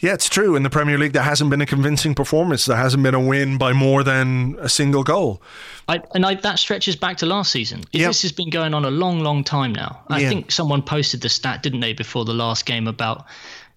[0.00, 0.56] Yeah, it's true.
[0.56, 2.64] In the Premier League, there hasn't been a convincing performance.
[2.64, 5.42] There hasn't been a win by more than a single goal.
[5.88, 7.84] I, and I, that stretches back to last season.
[7.92, 8.08] Yep.
[8.08, 10.02] This has been going on a long, long time now.
[10.08, 10.28] I yeah.
[10.28, 13.26] think someone posted the stat, didn't they, before the last game about,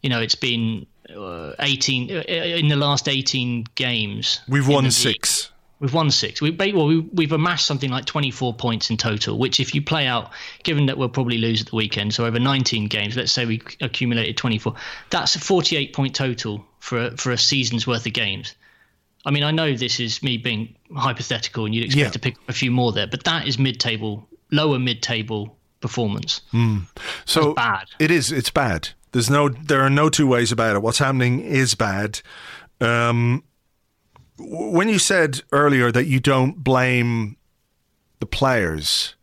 [0.01, 4.39] you know, it's been uh, 18 uh, in the last 18 games.
[4.47, 5.51] We've won six.
[5.83, 6.41] We've won six.
[6.41, 10.07] We, well, we, have amassed something like 24 points in total, which, if you play
[10.07, 10.31] out,
[10.63, 13.61] given that we'll probably lose at the weekend, so over 19 games, let's say we
[13.81, 14.75] accumulated 24,
[15.09, 18.55] that's a 48 point total for a, for a season's worth of games.
[19.25, 22.11] I mean, I know this is me being hypothetical, and you'd expect yeah.
[22.11, 26.39] to pick a few more there, but that is mid-table, lower mid-table performance.
[26.53, 26.87] Mm.
[27.25, 27.87] So bad.
[27.99, 28.31] It is.
[28.31, 28.87] It's bad.
[29.11, 29.49] There's no.
[29.49, 30.81] There are no two ways about it.
[30.81, 32.21] What's happening is bad.
[32.79, 33.43] Um,
[34.37, 37.37] when you said earlier that you don't blame
[38.19, 39.15] the players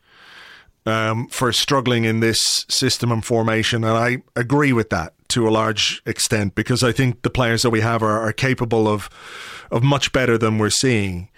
[0.87, 5.51] um, for struggling in this system and formation, and I agree with that to a
[5.51, 9.09] large extent because I think the players that we have are, are capable of
[9.71, 11.29] of much better than we're seeing.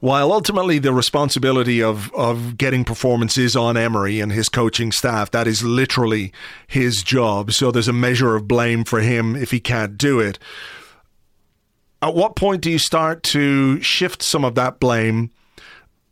[0.00, 5.46] While ultimately the responsibility of, of getting performances on Emery and his coaching staff, that
[5.46, 6.32] is literally
[6.66, 7.52] his job.
[7.52, 10.38] So there's a measure of blame for him if he can't do it
[12.02, 15.30] at what point do you start to shift some of that blame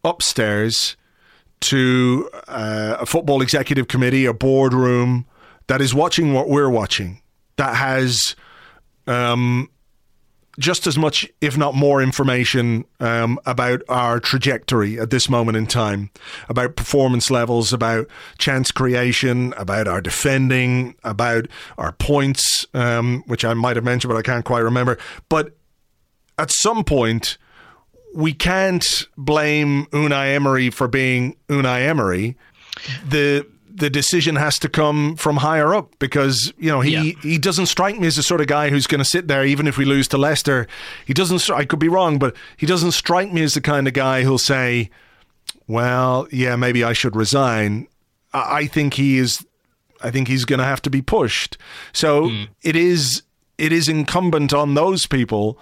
[0.05, 0.97] upstairs
[1.61, 5.27] to uh, a football executive committee, a boardroom
[5.67, 7.21] that is watching what we're watching,
[7.57, 8.37] that has
[9.07, 9.69] um,
[10.59, 15.67] just as much, if not more, information um, about our trajectory at this moment in
[15.67, 16.11] time,
[16.49, 21.47] about performance levels, about chance creation, about our defending, about
[21.77, 24.99] our points, um, which I might have mentioned, but I can't quite remember.
[25.29, 25.58] But
[26.39, 27.37] at some point,
[28.15, 32.37] we can't blame Unai Emery for being Unai Emery.
[33.07, 33.47] The
[33.79, 37.13] the decision has to come from higher up because you know he yeah.
[37.23, 39.67] he doesn't strike me as the sort of guy who's going to sit there even
[39.67, 40.67] if we lose to Leicester.
[41.05, 41.51] He doesn't.
[41.51, 44.39] I could be wrong, but he doesn't strike me as the kind of guy who'll
[44.39, 44.91] say,
[45.67, 47.89] "Well, yeah, maybe I should resign."
[48.33, 49.45] I, I think he is.
[50.01, 51.59] I think he's going to have to be pushed.
[51.93, 52.49] So mm.
[52.63, 53.23] it is.
[53.59, 55.59] It is incumbent on those people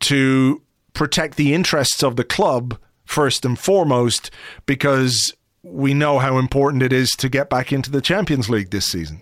[0.00, 4.30] to protect the interests of the club first and foremost
[4.66, 8.86] because we know how important it is to get back into the Champions League this
[8.86, 9.20] season.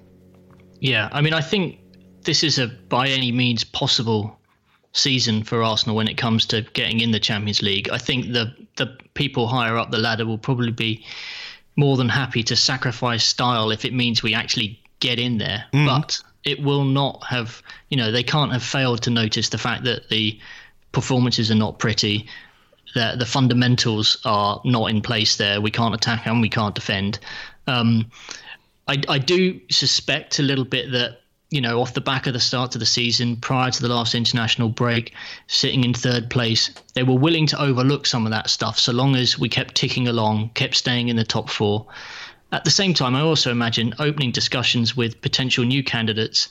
[0.81, 1.81] Yeah, I mean, I think
[2.23, 4.39] this is a by any means possible
[4.93, 7.89] season for Arsenal when it comes to getting in the Champions League.
[7.91, 11.05] I think the the people higher up the ladder will probably be
[11.77, 15.65] more than happy to sacrifice style if it means we actually get in there.
[15.73, 15.87] Mm.
[15.87, 19.85] But it will not have, you know, they can't have failed to notice the fact
[19.85, 20.39] that the
[20.93, 22.29] performances are not pretty.
[22.95, 25.61] The, the fundamentals are not in place there.
[25.61, 27.19] We can't attack and we can't defend.
[27.67, 28.11] Um,
[28.87, 31.21] I, I do suspect a little bit that
[31.51, 34.15] you know, off the back of the start of the season, prior to the last
[34.15, 35.15] international break,
[35.47, 39.17] sitting in third place, they were willing to overlook some of that stuff so long
[39.17, 41.87] as we kept ticking along, kept staying in the top four.
[42.53, 46.51] At the same time, I also imagine opening discussions with potential new candidates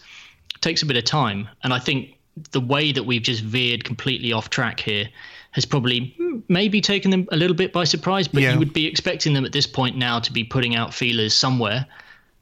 [0.61, 1.47] takes a bit of time.
[1.63, 2.16] And I think
[2.51, 5.09] the way that we've just veered completely off track here
[5.51, 8.53] has probably hmm, maybe taken them a little bit by surprise, but yeah.
[8.53, 11.85] you would be expecting them at this point now to be putting out feelers somewhere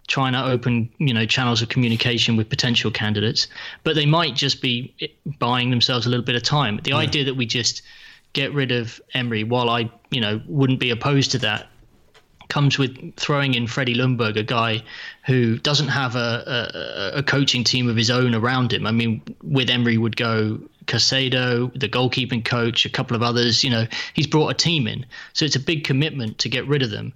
[0.07, 3.47] trying to open you know channels of communication with potential candidates
[3.83, 4.93] but they might just be
[5.39, 6.97] buying themselves a little bit of time the yeah.
[6.97, 7.81] idea that we just
[8.33, 11.69] get rid of Emery while I you know wouldn't be opposed to that
[12.49, 14.83] comes with throwing in Freddie Ljungberg, a guy
[15.25, 18.85] who doesn't have a, a, a, coaching team of his own around him.
[18.85, 23.63] I mean, with Emery would go Carcedo, the goalkeeping coach, a couple of others.
[23.63, 26.81] You know, he's brought a team in, so it's a big commitment to get rid
[26.81, 27.13] of them.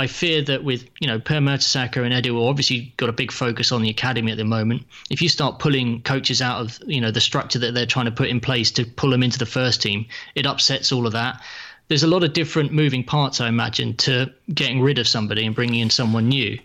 [0.00, 3.72] I fear that with you know Per Mertesacker and Edu, obviously got a big focus
[3.72, 4.84] on the academy at the moment.
[5.10, 8.12] If you start pulling coaches out of you know the structure that they're trying to
[8.12, 11.42] put in place to pull them into the first team, it upsets all of that.
[11.88, 15.54] There's a lot of different moving parts, I imagine, to getting rid of somebody and
[15.54, 16.58] bringing in someone new.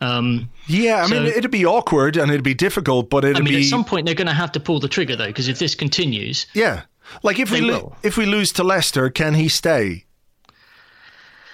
[0.00, 3.40] Um, yeah, I so, mean, it'd be awkward and it'd be difficult, but it'd I
[3.40, 3.60] mean, be.
[3.60, 5.74] At some point, they're going to have to pull the trigger, though, because if this
[5.74, 6.82] continues, yeah,
[7.22, 10.06] like if we lo- if we lose to Leicester, can he stay?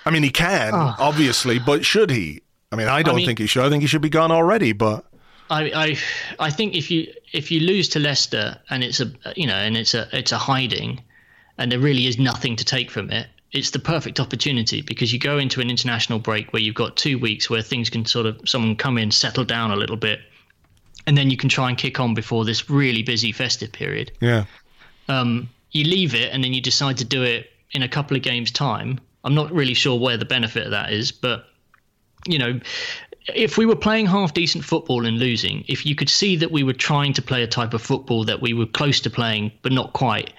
[0.05, 0.95] I mean, he can, oh.
[0.99, 2.43] obviously, but should he?
[2.71, 3.65] I mean, I don't I mean, think he should.
[3.65, 4.73] I think he should be gone already.
[4.73, 5.05] But
[5.51, 5.99] I, I,
[6.39, 9.77] I think if you if you lose to Leicester and it's a you know and
[9.77, 11.03] it's a it's a hiding,
[11.59, 15.19] and there really is nothing to take from it, it's the perfect opportunity because you
[15.19, 18.41] go into an international break where you've got two weeks where things can sort of
[18.45, 20.21] someone come in, settle down a little bit,
[21.07, 24.13] and then you can try and kick on before this really busy festive period.
[24.21, 24.45] Yeah.
[25.09, 28.23] Um, you leave it and then you decide to do it in a couple of
[28.23, 31.47] games' time I'm not really sure where the benefit of that is, but
[32.29, 32.61] you know,
[33.35, 36.63] if we were playing half decent football and losing, if you could see that we
[36.63, 39.73] were trying to play a type of football that we were close to playing but
[39.73, 40.33] not quite,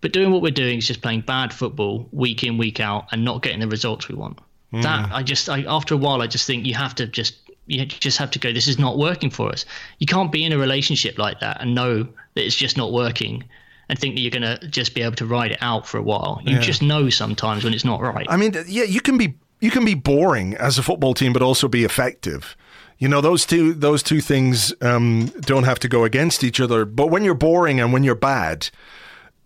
[0.00, 3.24] but doing what we're doing is just playing bad football week in week out and
[3.24, 4.38] not getting the results we want.
[4.72, 4.82] Mm.
[4.82, 7.84] That I just I, after a while I just think you have to just you
[7.86, 9.64] just have to go this is not working for us.
[9.98, 13.44] You can't be in a relationship like that and know that it's just not working
[13.88, 16.02] and think that you're going to just be able to ride it out for a
[16.02, 16.40] while.
[16.44, 16.60] You yeah.
[16.60, 18.26] just know sometimes when it's not right.
[18.28, 21.42] I mean, yeah, you can be you can be boring as a football team, but
[21.42, 22.56] also be effective.
[22.98, 26.84] You know, those two those two things um, don't have to go against each other.
[26.84, 28.70] But when you're boring and when you're bad,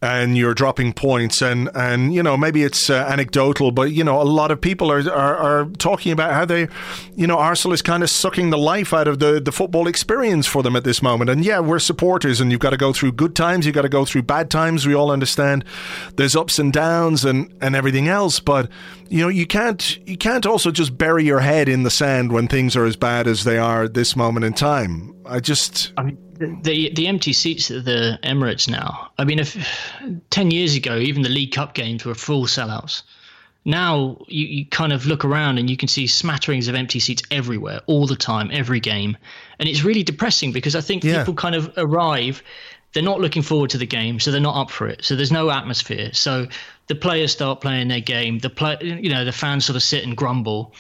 [0.03, 4.21] and you're dropping points and and you know maybe it's uh, anecdotal but you know
[4.21, 6.67] a lot of people are, are, are talking about how they
[7.15, 10.47] you know Arsenal is kind of sucking the life out of the the football experience
[10.47, 11.31] for them at this moment.
[11.31, 13.89] And yeah we're supporters and you've got to go through good times you've got to
[13.89, 15.65] go through bad times we all understand.
[16.17, 18.69] There's ups and downs and and everything else but
[19.09, 22.49] you know you can't you can't also just bury your head in the sand when
[22.49, 25.15] things are as bad as they are at this moment in time.
[25.25, 26.19] I just I mean
[26.63, 29.11] the the empty seats at the Emirates now.
[29.19, 29.57] I mean, if
[30.31, 33.03] ten years ago, even the League Cup games were full sellouts.
[33.65, 37.23] Now you, you kind of look around and you can see smatterings of empty seats
[37.31, 39.17] everywhere, all the time, every game,
[39.61, 41.19] and it's really depressing because I think yeah.
[41.19, 42.43] people kind of arrive,
[42.93, 45.05] they're not looking forward to the game, so they're not up for it.
[45.05, 46.11] So there's no atmosphere.
[46.13, 46.49] So
[46.89, 48.41] the players start playing their game.
[48.41, 50.75] The play, you know, the fans sort of sit and grumble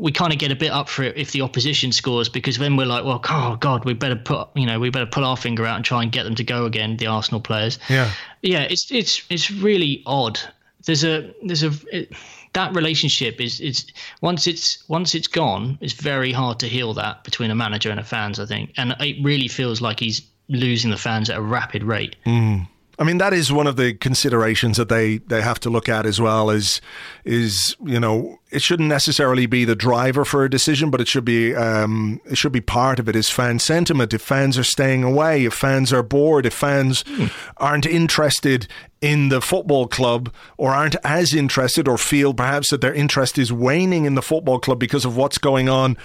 [0.00, 2.74] we kind of get a bit up for it if the opposition scores because then
[2.74, 5.66] we're like, well, oh god, we better put you know we better pull our finger
[5.66, 6.96] out and try and get them to go again.
[6.96, 7.78] The Arsenal players.
[7.88, 8.10] Yeah.
[8.42, 10.40] Yeah, it's it's it's really odd.
[10.86, 12.12] There's a there's a it,
[12.54, 13.86] that relationship is is
[14.22, 18.00] once it's once it's gone, it's very hard to heal that between a manager and
[18.00, 18.40] a fans.
[18.40, 22.16] I think, and it really feels like he's losing the fans at a rapid rate.
[22.24, 22.66] Mm.
[23.00, 26.04] I mean, that is one of the considerations that they, they have to look at
[26.04, 26.50] as well.
[26.50, 26.82] Is
[27.24, 31.24] is you know it shouldn't necessarily be the driver for a decision, but it should
[31.24, 33.16] be um, it should be part of it.
[33.16, 34.12] Is fan sentiment?
[34.12, 37.32] If fans are staying away, if fans are bored, if fans mm.
[37.56, 38.68] aren't interested
[39.00, 43.50] in the football club or aren't as interested or feel perhaps that their interest is
[43.50, 45.96] waning in the football club because of what's going on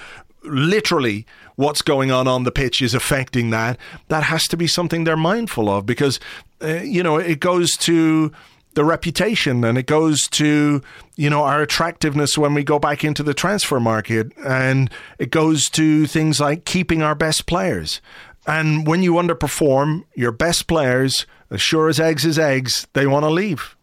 [0.44, 3.78] literally what's going on on the pitch is affecting that,
[4.08, 6.20] that has to be something they're mindful of because,
[6.66, 8.32] uh, you know, it goes to
[8.76, 10.82] the reputation and it goes to
[11.16, 15.70] you know our attractiveness when we go back into the transfer market and it goes
[15.70, 18.02] to things like keeping our best players
[18.46, 23.24] and when you underperform your best players as sure as eggs is eggs they want
[23.24, 23.76] to leave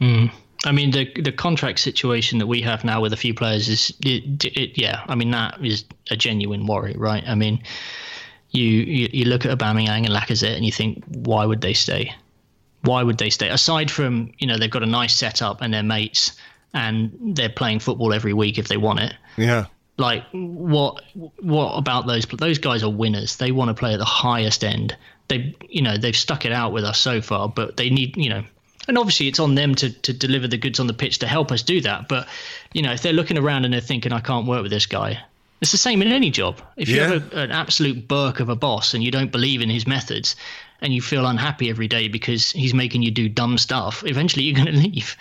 [0.00, 0.30] mm.
[0.66, 3.92] I mean, the the contract situation that we have now with a few players is,
[4.02, 5.04] it, it, yeah.
[5.08, 7.22] I mean, that is a genuine worry, right?
[7.26, 7.62] I mean,
[8.54, 12.14] you, you you look at Aubameyang and Lacazette, and you think, why would they stay?
[12.82, 13.48] Why would they stay?
[13.48, 16.32] Aside from you know they've got a nice setup and they're mates
[16.72, 19.14] and they're playing football every week if they want it.
[19.36, 19.66] Yeah.
[19.96, 21.02] Like what
[21.40, 23.36] what about those those guys are winners.
[23.36, 24.96] They want to play at the highest end.
[25.28, 28.28] They you know they've stuck it out with us so far, but they need you
[28.28, 28.44] know
[28.86, 31.50] and obviously it's on them to, to deliver the goods on the pitch to help
[31.50, 32.08] us do that.
[32.08, 32.28] But
[32.72, 35.22] you know, if they're looking around and they're thinking, I can't work with this guy,
[35.64, 36.60] it's the same in any job.
[36.76, 39.70] If you have a, an absolute burk of a boss and you don't believe in
[39.70, 40.36] his methods,
[40.82, 44.54] and you feel unhappy every day because he's making you do dumb stuff, eventually you're
[44.54, 45.16] going to leave.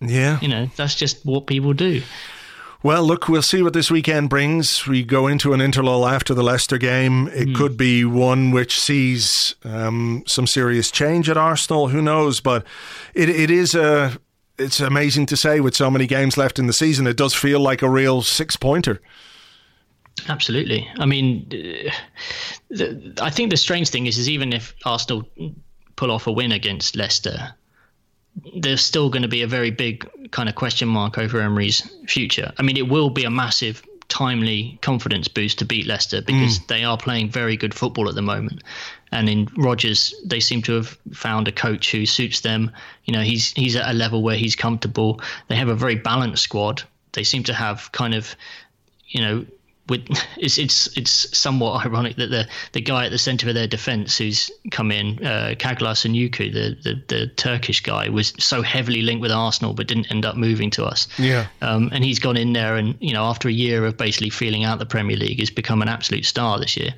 [0.00, 2.02] Yeah, you know, that's just what people do.
[2.82, 4.86] Well, look, we'll see what this weekend brings.
[4.86, 7.28] We go into an interlull after the Leicester game.
[7.28, 7.54] It mm.
[7.54, 11.88] could be one which sees um, some serious change at Arsenal.
[11.88, 12.40] Who knows?
[12.40, 12.66] But
[13.14, 14.18] it, it is a.
[14.58, 17.60] It's amazing to say with so many games left in the season, it does feel
[17.60, 19.00] like a real six pointer.
[20.28, 20.88] Absolutely.
[20.98, 21.48] I mean,
[22.68, 25.28] the, I think the strange thing is, is even if Arsenal
[25.94, 27.54] pull off a win against Leicester,
[28.56, 32.52] there's still going to be a very big kind of question mark over Emery's future.
[32.58, 36.66] I mean, it will be a massive, timely confidence boost to beat Leicester because mm.
[36.68, 38.62] they are playing very good football at the moment.
[39.12, 42.72] And in Rodgers, they seem to have found a coach who suits them.
[43.04, 45.20] You know, he's he's at a level where he's comfortable.
[45.48, 46.82] They have a very balanced squad.
[47.12, 48.36] They seem to have kind of,
[49.08, 49.46] you know,
[49.88, 50.06] with
[50.36, 54.18] it's it's it's somewhat ironic that the the guy at the centre of their defence
[54.18, 59.22] who's come in, uh, Çağlar Söyüncü, the, the the Turkish guy, was so heavily linked
[59.22, 61.08] with Arsenal but didn't end up moving to us.
[61.18, 61.46] Yeah.
[61.62, 64.64] Um, and he's gone in there and you know after a year of basically feeling
[64.64, 66.94] out the Premier League, has become an absolute star this year.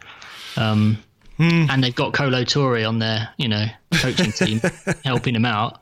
[0.56, 0.98] Um,
[1.38, 1.68] mm.
[1.70, 4.60] And they've got Kolo Touré on their you know coaching team
[5.04, 5.80] helping him out.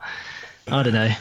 [0.69, 1.11] I don't know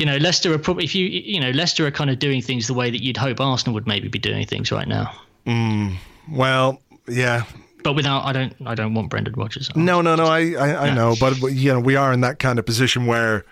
[0.00, 2.66] you know, Leicester are probably if you you know Leicester are kind of doing things
[2.66, 5.14] the way that you'd hope Arsenal would maybe be doing things right now.
[5.46, 5.96] Mm,
[6.30, 7.44] well, yeah.
[7.84, 9.70] But without, I don't, I don't want Brendan Rodgers.
[9.74, 10.24] No, no, no.
[10.24, 13.44] I, I, I know, but you know, we are in that kind of position where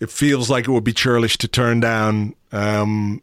[0.00, 3.22] it feels like it would be churlish to turn down um,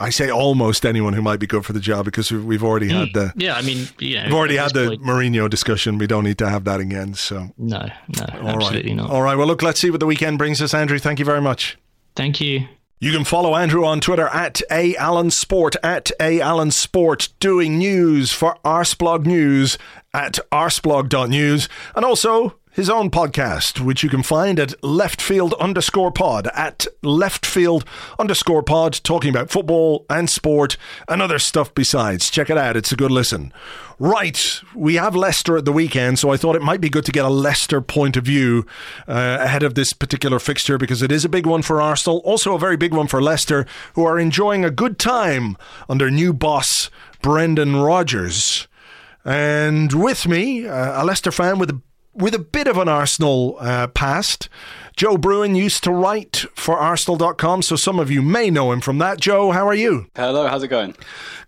[0.00, 3.08] I say almost anyone who might be good for the job because we've already had
[3.08, 3.18] hmm.
[3.18, 3.54] the yeah.
[3.54, 5.02] I mean, yeah, we've already had the point.
[5.02, 5.98] Mourinho discussion.
[5.98, 7.14] We don't need to have that again.
[7.14, 8.96] So no, no, All absolutely right.
[8.96, 9.10] not.
[9.10, 9.36] All right.
[9.36, 10.98] Well, look, let's see what the weekend brings us, Andrew.
[10.98, 11.78] Thank you very much.
[12.16, 12.66] Thank you.
[13.00, 17.76] You can follow Andrew on Twitter at A Allen Sport, at A Allen Sport, doing
[17.76, 19.76] news for Arsblog News
[20.14, 26.48] at arsblog.news, and also his own podcast, which you can find at leftfield underscore pod,
[26.54, 27.86] at leftfield
[28.18, 30.76] underscore pod, talking about football and sport
[31.08, 32.28] and other stuff besides.
[32.28, 33.52] Check it out, it's a good listen.
[34.00, 37.12] Right, we have Leicester at the weekend, so I thought it might be good to
[37.12, 38.66] get a Leicester point of view
[39.06, 42.56] uh, ahead of this particular fixture because it is a big one for Arsenal, also
[42.56, 45.56] a very big one for Leicester, who are enjoying a good time
[45.88, 46.90] under new boss
[47.22, 48.66] Brendan Rodgers.
[49.24, 51.80] And with me, uh, a Leicester fan with a
[52.14, 54.48] with a bit of an Arsenal uh, past.
[54.96, 58.98] Joe Brewin used to write for Arsenal.com, so some of you may know him from
[58.98, 59.20] that.
[59.20, 60.06] Joe, how are you?
[60.14, 60.94] Hello, how's it going?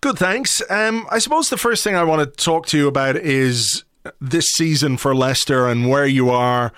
[0.01, 0.61] Good, thanks.
[0.69, 3.85] Um, I suppose the first thing I want to talk to you about is
[4.21, 6.73] this season for Leicester and where you are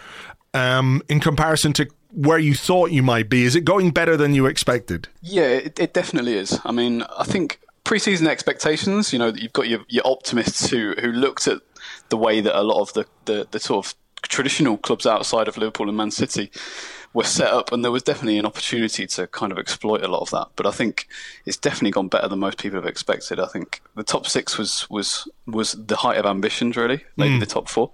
[0.52, 3.44] um, in comparison to where you thought you might be.
[3.44, 5.08] Is it going better than you expected?
[5.22, 6.58] Yeah, it, it definitely is.
[6.64, 11.12] I mean, I think preseason expectations, you know, you've got your, your optimists who, who
[11.12, 11.60] looked at
[12.08, 15.56] the way that a lot of the, the, the sort of traditional clubs outside of
[15.56, 16.50] Liverpool and Man City
[17.14, 20.20] were set up, and there was definitely an opportunity to kind of exploit a lot
[20.20, 20.48] of that.
[20.56, 21.08] But I think
[21.46, 23.40] it's definitely gone better than most people have expected.
[23.40, 27.40] I think the top six was was was the height of ambitions, really, maybe mm.
[27.40, 27.90] the top four.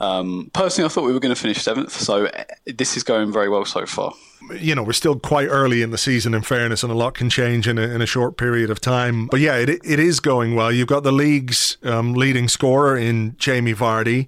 [0.00, 3.32] Um, personally, I thought we were going to finish seventh, so eh, this is going
[3.32, 4.12] very well so far.
[4.52, 7.30] You know, we're still quite early in the season, in fairness, and a lot can
[7.30, 9.26] change in a, in a short period of time.
[9.26, 10.70] But yeah, it, it is going well.
[10.70, 14.26] You've got the league's um, leading scorer in Jamie Vardy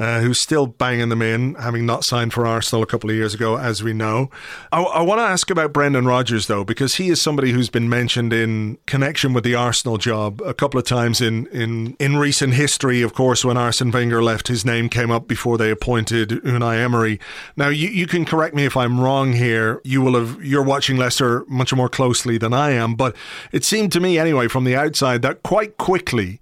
[0.00, 3.34] uh, who's still banging them in, having not signed for Arsenal a couple of years
[3.34, 4.30] ago, as we know.
[4.72, 7.88] I, I want to ask about Brendan Rodgers, though, because he is somebody who's been
[7.88, 12.54] mentioned in connection with the Arsenal job a couple of times in, in, in recent
[12.54, 13.02] history.
[13.02, 17.20] Of course, when Arsene Wenger left, his name came up before they appointed Unai Emery.
[17.54, 19.82] Now, you, you can correct me if I'm wrong here.
[19.84, 23.14] You will have you're watching Leicester much more closely than I am, but
[23.52, 26.40] it seemed to me anyway from the outside that quite quickly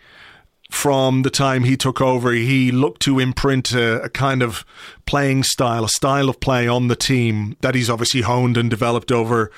[0.71, 4.67] from the time he took over, he looked to imprint a, a, kind of
[5.07, 9.11] playing style, a style of play on the team that he's obviously honed and developed
[9.11, 9.51] over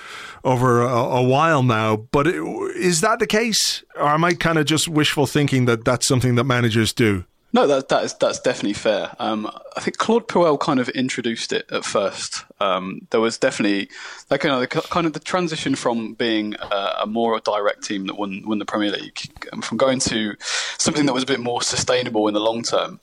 [0.45, 1.97] over a, a while now.
[1.97, 6.07] But is that the case, or am I kind of just wishful thinking that that's
[6.07, 7.25] something that managers do?
[7.53, 9.15] No, that that is that's definitely fair.
[9.19, 12.45] Um, I think Claude Puel kind of introduced it at first.
[12.61, 13.89] Um, there was definitely
[14.31, 18.07] like you know, the, kind of the transition from being a, a, more direct team
[18.07, 19.21] that won won the Premier League,
[19.53, 20.37] um, from going to
[20.79, 23.01] something that was a bit more sustainable in the long term.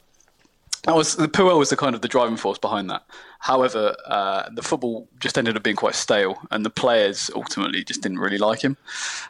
[0.88, 3.04] That was the Puel was the kind of the driving force behind that.
[3.40, 8.02] However, uh, the football just ended up being quite stale, and the players ultimately just
[8.02, 8.78] didn't really like him.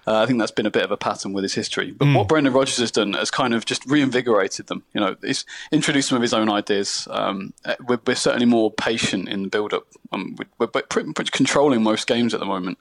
[0.06, 1.90] Uh, I think that's been a bit of a pattern with his history.
[1.90, 2.16] But mm.
[2.16, 4.84] what Brendan Rodgers has done has kind of just reinvigorated them.
[4.94, 7.08] You know, he's introduced some of his own ideas.
[7.10, 7.56] Um,
[7.88, 9.88] we're, we're, certainly more patient in the build-up.
[10.12, 12.78] Um, we're, we're pretty much controlling most games at the moment.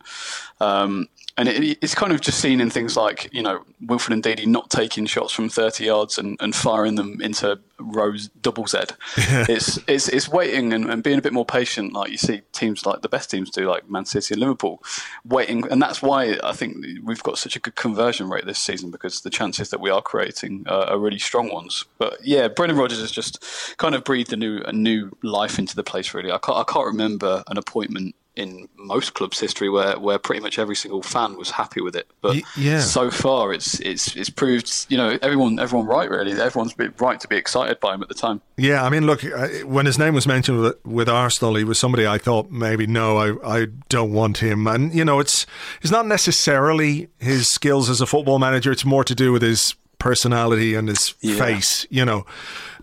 [0.61, 1.09] Um,
[1.39, 4.71] and it, it's kind of just seen in things like you know Wilfred Ndidi not
[4.71, 8.79] taking shots from 30 yards and, and firing them into rows double Z.
[9.17, 12.87] it's it's it's waiting and, and, being a bit more patient, like you see teams
[12.87, 14.83] like the best teams do, like Man City and Liverpool,
[15.25, 18.91] waiting, and that's why I think we've got such a good conversion rate this season
[18.91, 21.85] because the chances that we are creating uh, are really strong ones.
[21.99, 25.77] But yeah, Brendan Rodgers has just kind of breathed a new a new life into
[25.77, 26.15] the place.
[26.15, 30.41] Really, I can't I can't remember an appointment in most clubs' history where, where pretty
[30.41, 32.07] much every single fan was happy with it.
[32.21, 32.81] But yeah.
[32.81, 36.33] so far, it's it's it's proved you know everyone everyone right really.
[36.33, 38.43] Everyone's right to be excited by him at the time.
[38.57, 41.79] Yeah, I mean, look, uh, when his name was mentioned with, with Arsenal, he was
[41.79, 44.67] somebody I thought maybe no, I I don't want him.
[44.67, 45.47] And you know, it's
[45.81, 48.71] it's not necessarily his skills as a football manager.
[48.71, 51.37] It's more to do with his personality and his yeah.
[51.37, 51.87] face.
[51.91, 52.27] You know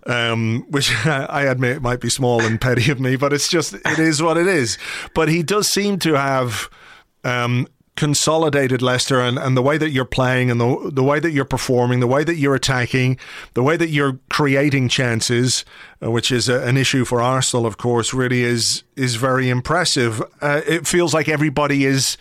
[0.06, 4.00] um, which I admit might be small and petty of me, but it's just it
[4.00, 4.78] is what it is.
[5.14, 6.70] But he does seem to have
[7.24, 11.32] um, consolidated Leicester and, and the way that you're playing and the the way that
[11.32, 13.18] you're performing, the way that you're attacking,
[13.54, 15.64] the way that you're creating chances,
[16.04, 20.22] uh, which is a, an issue for Arsenal, of course, really is is very impressive.
[20.42, 22.18] Uh, it feels like everybody is,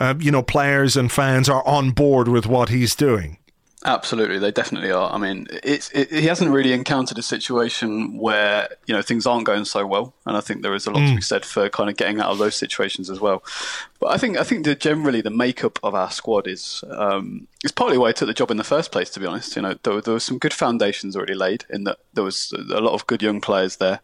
[0.00, 3.38] uh, you know, players and fans are on board with what he's doing.
[3.86, 5.12] Absolutely, they definitely are.
[5.12, 9.46] I mean, it's it, he hasn't really encountered a situation where you know things aren't
[9.46, 11.10] going so well, and I think there is a lot mm.
[11.10, 11.24] to be mm.
[11.24, 13.44] said for kind of getting out of those situations as well.
[14.00, 17.70] But I think I think that generally the makeup of our squad is um, is
[17.70, 19.08] partly why I took the job in the first place.
[19.10, 21.98] To be honest, you know, there, there were some good foundations already laid in that
[22.12, 24.00] there was a lot of good young players there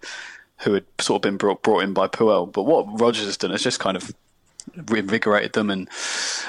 [0.59, 2.53] who had sort of been brought brought in by Puel.
[2.53, 4.13] But what Rodgers has done is just kind of
[4.89, 5.89] reinvigorated them and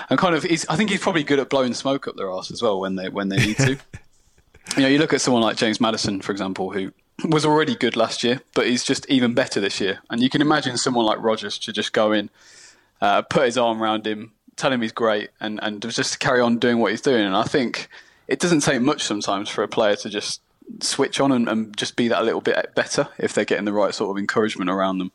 [0.09, 2.61] and kind of I think he's probably good at blowing smoke up their ass as
[2.61, 3.72] well when they when they need to.
[4.78, 6.91] you know, you look at someone like James Maddison, for example, who
[7.26, 9.99] was already good last year, but he's just even better this year.
[10.09, 12.30] And you can imagine someone like Rodgers to just go in,
[13.01, 16.57] uh, put his arm around him, tell him he's great, and and just carry on
[16.57, 17.26] doing what he's doing.
[17.26, 17.89] And I think
[18.28, 20.41] it doesn't take much sometimes for a player to just
[20.82, 23.93] switch on and, and just be that little bit better if they're getting the right
[23.93, 25.11] sort of encouragement around them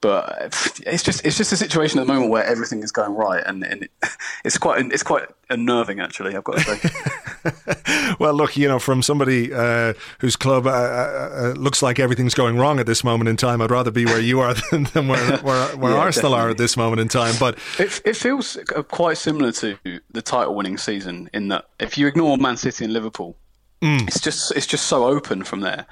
[0.00, 0.54] but
[0.86, 3.64] it's just it's just a situation at the moment where everything is going right, and,
[3.64, 3.90] and it,
[4.44, 6.36] it's quite it's quite unnerving actually.
[6.36, 8.14] I've got to say.
[8.20, 12.34] well, look, you know, from somebody uh, whose club uh, uh, uh, looks like everything's
[12.34, 15.08] going wrong at this moment in time, I'd rather be where you are than, than
[15.08, 16.46] where where, where yeah, Arsenal definitely.
[16.46, 17.34] are at this moment in time.
[17.38, 19.78] But it, it feels quite similar to
[20.10, 23.36] the title-winning season in that if you ignore Man City and Liverpool,
[23.82, 24.06] mm.
[24.06, 25.86] it's just it's just so open from there,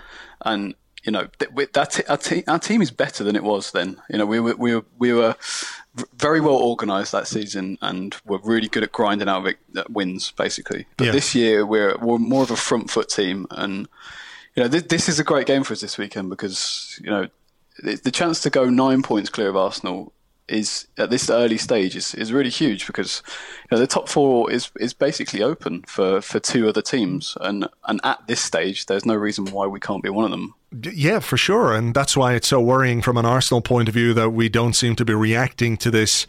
[0.45, 0.75] and
[1.05, 4.01] you know, that our, te- our team is better than it was then.
[4.09, 5.37] You know, we were we were we were
[6.17, 10.87] very well organised that season, and we're really good at grinding out uh, wins, basically.
[10.97, 11.13] But yeah.
[11.13, 13.87] this year, we're we're more of a front foot team, and
[14.57, 17.29] you know, this, this is a great game for us this weekend because you know
[17.83, 20.13] the chance to go nine points clear of Arsenal
[20.49, 23.23] is at this early stage is, is really huge because
[23.71, 27.37] you know, the top four is is basically open for, for two other teams.
[27.41, 30.55] And and at this stage there's no reason why we can't be one of them.
[30.93, 34.13] Yeah, for sure, and that's why it's so worrying from an Arsenal point of view
[34.15, 36.27] that we don't seem to be reacting to this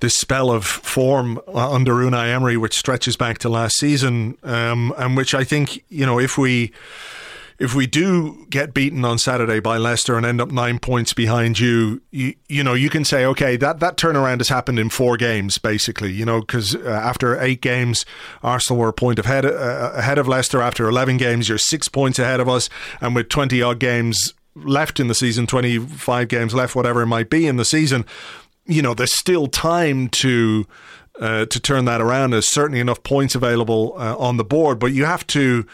[0.00, 4.92] this spell of form uh, under Unai Emery, which stretches back to last season, um,
[4.98, 6.72] and which I think you know if we
[7.58, 11.58] if we do get beaten on Saturday by Leicester and end up nine points behind
[11.58, 15.16] you, you, you know, you can say, okay, that, that turnaround has happened in four
[15.16, 18.04] games, basically, you know, because uh, after eight games,
[18.42, 20.60] Arsenal were a point ahead, uh, ahead of Leicester.
[20.60, 22.68] After 11 games, you're six points ahead of us.
[23.00, 27.30] And with 20 odd games left in the season, 25 games left, whatever it might
[27.30, 28.04] be in the season,
[28.66, 30.66] you know, there's still time to.
[31.18, 34.92] Uh, to turn that around, there's certainly enough points available uh, on the board, but
[34.92, 35.66] you have to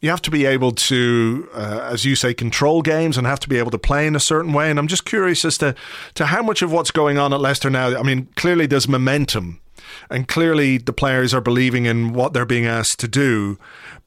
[0.00, 3.48] you have to be able to, uh, as you say, control games and have to
[3.48, 4.70] be able to play in a certain way.
[4.70, 5.74] And I'm just curious as to,
[6.14, 7.98] to how much of what's going on at Leicester now.
[7.98, 9.60] I mean, clearly there's momentum,
[10.08, 13.58] and clearly the players are believing in what they're being asked to do.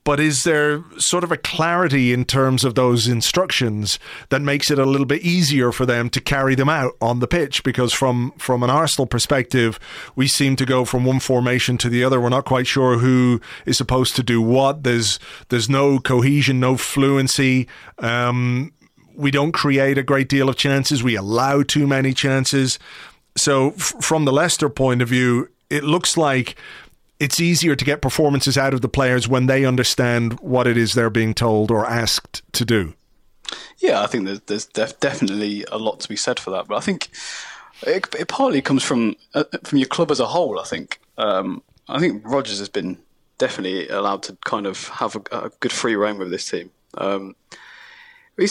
[0.04, 4.00] But is there sort of a clarity in terms of those instructions
[4.30, 7.28] that makes it a little bit easier for them to carry them out on the
[7.28, 7.64] pitch?
[7.64, 9.80] Because from from an Arsenal perspective,
[10.16, 12.20] we seem to go from one formation to the other.
[12.20, 14.84] We're not quite sure who is supposed to do what.
[14.84, 17.68] There's there's no cohesion, no fluency.
[18.00, 18.74] Um,
[19.16, 21.04] we don't create a great deal of chances.
[21.04, 22.80] We allow too many chances.
[23.36, 26.56] So, f- from the Leicester point of view, it looks like
[27.24, 30.94] it's easier to get performances out of the players when they understand what it is
[30.94, 32.94] they're being told or asked to do.
[33.78, 36.68] Yeah, I think there's, there's def- definitely a lot to be said for that.
[36.68, 37.10] But I think
[37.84, 40.60] it, it partly comes from uh, from your club as a whole.
[40.60, 42.98] I think um, I think Rodgers has been
[43.38, 46.72] definitely allowed to kind of have a, a good free reign with this team.
[46.98, 47.38] Um,
[48.38, 48.48] he,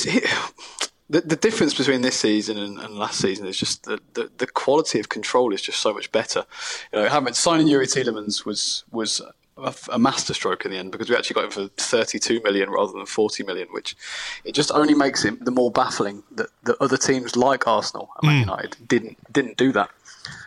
[1.12, 4.46] the, the difference between this season and, and last season is just the, the, the,
[4.46, 6.46] quality of control is just so much better.
[6.90, 9.20] You know, having signing Youri Tielemans was was
[9.58, 12.92] a, a masterstroke in the end because we actually got him for 32 million rather
[12.92, 13.94] than 40 million, which
[14.44, 18.30] it just only makes it the more baffling that, that other teams like Arsenal and
[18.30, 18.48] Man mm.
[18.48, 19.90] United didn't didn't do that.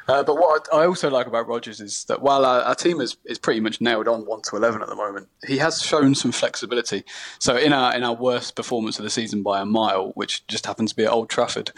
[0.08, 3.18] Uh, but what I also like about Rodgers is that while our, our, team is,
[3.26, 6.32] is pretty much nailed on one to eleven at the moment, he has shown some
[6.32, 7.04] flexibility.
[7.40, 10.66] So in our in our worst performance of the season by a mile, which just
[10.66, 11.72] happens to be at Old Trafford,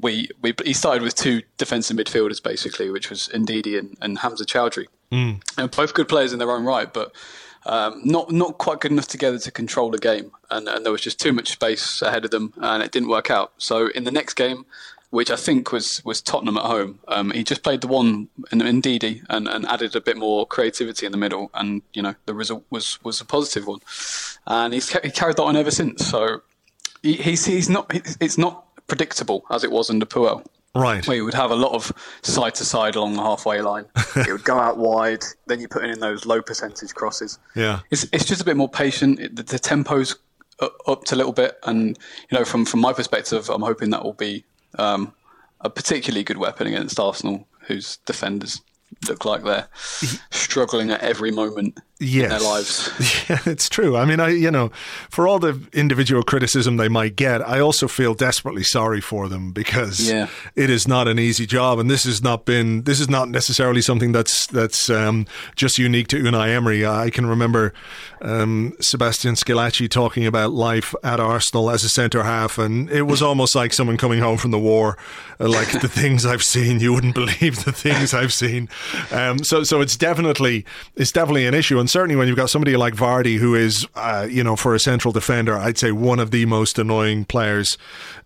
[0.00, 4.44] we, we he started with two defensive midfielders basically, which was Ndidi and, and Hamza
[4.44, 5.40] Choudhury, mm.
[5.58, 7.12] and both good players in their own right, but.
[7.66, 11.00] Um, not not quite good enough together to control the game, and, and there was
[11.00, 13.54] just too much space ahead of them, and it didn't work out.
[13.56, 14.66] So in the next game,
[15.14, 16.98] which I think was was Tottenham at home.
[17.06, 20.44] Um, he just played the one in, in Ndidi and, and added a bit more
[20.44, 23.78] creativity in the middle, and you know the result was was a positive one,
[24.48, 26.04] and he's he carried that on ever since.
[26.04, 26.42] So
[27.00, 30.44] he, he's he's not it's not predictable as it was under Puel.
[30.74, 31.06] Right.
[31.06, 31.92] Where you would have a lot of
[32.22, 33.84] side to side along the halfway line.
[34.16, 37.38] it would go out wide, then you put in those low percentage crosses.
[37.54, 37.78] Yeah.
[37.92, 39.20] It's, it's just a bit more patient.
[39.20, 40.16] It, the, the tempo's
[40.60, 41.60] upped a little bit.
[41.62, 41.96] And,
[42.28, 44.44] you know, from, from my perspective, I'm hoping that will be
[44.78, 45.12] um,
[45.60, 48.60] a particularly good weapon against Arsenal, whose defenders
[49.08, 49.68] look like they're
[50.30, 52.24] struggling at every moment yes.
[52.24, 52.90] in their lives.
[53.28, 53.96] Yeah, it's true.
[53.96, 54.70] I mean, I you know,
[55.08, 59.52] for all the individual criticism they might get, I also feel desperately sorry for them
[59.52, 60.28] because yeah.
[60.56, 63.80] it is not an easy job, and this has not been this is not necessarily
[63.80, 65.26] something that's that's um,
[65.56, 66.86] just unique to Unai Emery.
[66.86, 67.72] I can remember
[68.20, 73.22] um, Sebastian Squillaci talking about life at Arsenal as a centre half, and it was
[73.22, 74.98] almost like someone coming home from the war.
[75.40, 78.68] Uh, like the things I've seen, you wouldn't believe the things I've seen.
[79.10, 80.64] Um, so so it's definitely
[80.96, 84.26] it's definitely an issue, and certainly when you've got somebody like Vardy, who is, uh,
[84.28, 87.78] you know, for a central defender, I'd say one of the most annoying players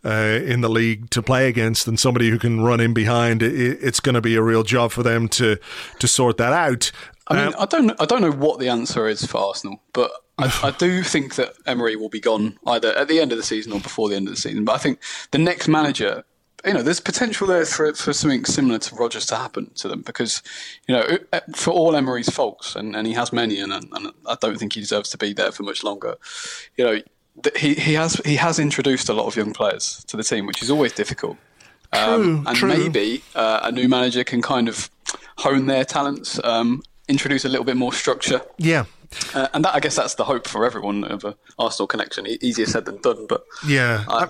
[0.02, 3.52] uh, in the league to play against, and somebody who can run in behind, it,
[3.82, 5.58] it's going to be a real job for them to
[5.98, 6.90] to sort that out.
[7.26, 10.12] I mean, um, I don't, I don't know what the answer is for Arsenal, but
[10.38, 13.44] I, I, do think that Emery will be gone either at the end of the
[13.44, 14.64] season or before the end of the season.
[14.64, 14.98] But I think
[15.30, 16.24] the next manager
[16.64, 20.02] you know, there's potential there for for something similar to Rodgers to happen to them
[20.02, 20.42] because,
[20.86, 24.36] you know, uh, for all Emery's faults, and, and he has many, and, and I
[24.40, 26.16] don't think he deserves to be there for much longer.
[26.76, 27.02] You know,
[27.56, 30.62] he he has he has introduced a lot of young players to the team, which
[30.62, 31.36] is always difficult.
[31.92, 32.68] Um, true, and true.
[32.68, 34.90] maybe uh, a new manager can kind of
[35.38, 38.42] hone their talents, um, introduce a little bit more structure.
[38.58, 38.84] Yeah.
[39.32, 42.26] Uh, and that, I guess that's the hope for everyone of a Arsenal connection.
[42.26, 44.28] Easier said than done, but yeah, I,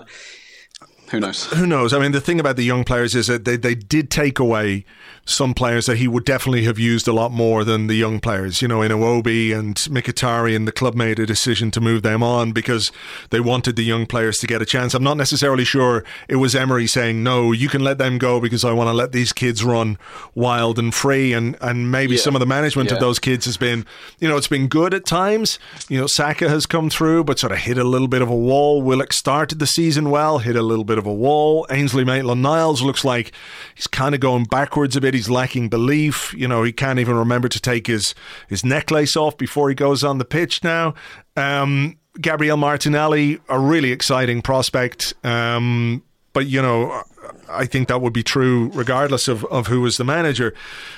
[1.11, 1.47] who knows?
[1.53, 1.93] Who knows?
[1.93, 4.85] I mean, the thing about the young players is that they, they did take away
[5.29, 8.63] some players that he would definitely have used a lot more than the young players.
[8.63, 12.23] You know, in Iwobi and Mkhitaryan, and the club made a decision to move them
[12.23, 12.91] on because
[13.31, 14.95] they wanted the young players to get a chance.
[14.95, 18.65] I'm not necessarily sure it was Emery saying, no, you can let them go because
[18.65, 19.99] I want to let these kids run
[20.35, 21.33] wild and free.
[21.33, 22.23] And, and maybe yeah.
[22.23, 22.95] some of the management yeah.
[22.95, 23.85] of those kids has been,
[24.19, 25.59] you know, it's been good at times.
[25.89, 28.37] You know, Saka has come through, but sort of hit a little bit of a
[28.37, 28.83] wall.
[28.83, 31.67] Willock started the season well, hit a little bit of a wall.
[31.71, 33.33] Ainsley Maitland Niles looks like
[33.75, 36.33] he's kind of going backwards a bit he's lacking belief.
[36.33, 38.15] You know, he can't even remember to take his,
[38.49, 40.95] his necklace off before he goes on the pitch now.
[41.37, 45.15] Um, Gabriel Martinelli, a really exciting prospect.
[45.25, 46.03] Um,
[46.33, 47.03] but, you know,
[47.51, 50.55] I think that would be true regardless of, of who was the manager.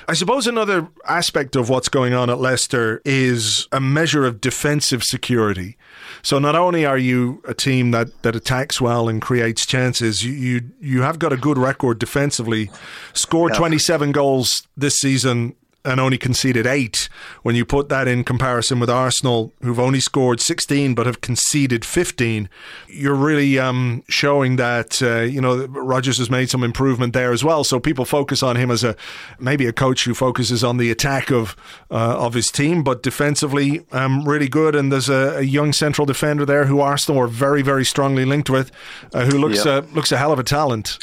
[0.07, 5.03] I suppose another aspect of what's going on at Leicester is a measure of defensive
[5.03, 5.77] security.
[6.23, 10.31] So not only are you a team that, that attacks well and creates chances, you
[10.33, 12.69] you, you have got a good record defensively.
[13.13, 13.59] Scored yeah.
[13.59, 17.09] 27 goals this season and only conceded eight.
[17.43, 21.83] When you put that in comparison with Arsenal, who've only scored 16 but have conceded
[21.83, 22.49] 15,
[22.87, 27.43] you're really um, showing that uh, you know Rodgers has made some improvement there as
[27.43, 27.63] well.
[27.63, 28.95] So people focus on him as a
[29.39, 31.55] maybe a coach who focuses on the attack of
[31.89, 34.75] uh, of his team, but defensively um, really good.
[34.75, 38.49] And there's a, a, young central defender there who Arsenal are very very strongly linked
[38.49, 38.71] with,
[39.13, 39.91] uh, who looks yep.
[39.93, 40.97] looks a hell of a talent.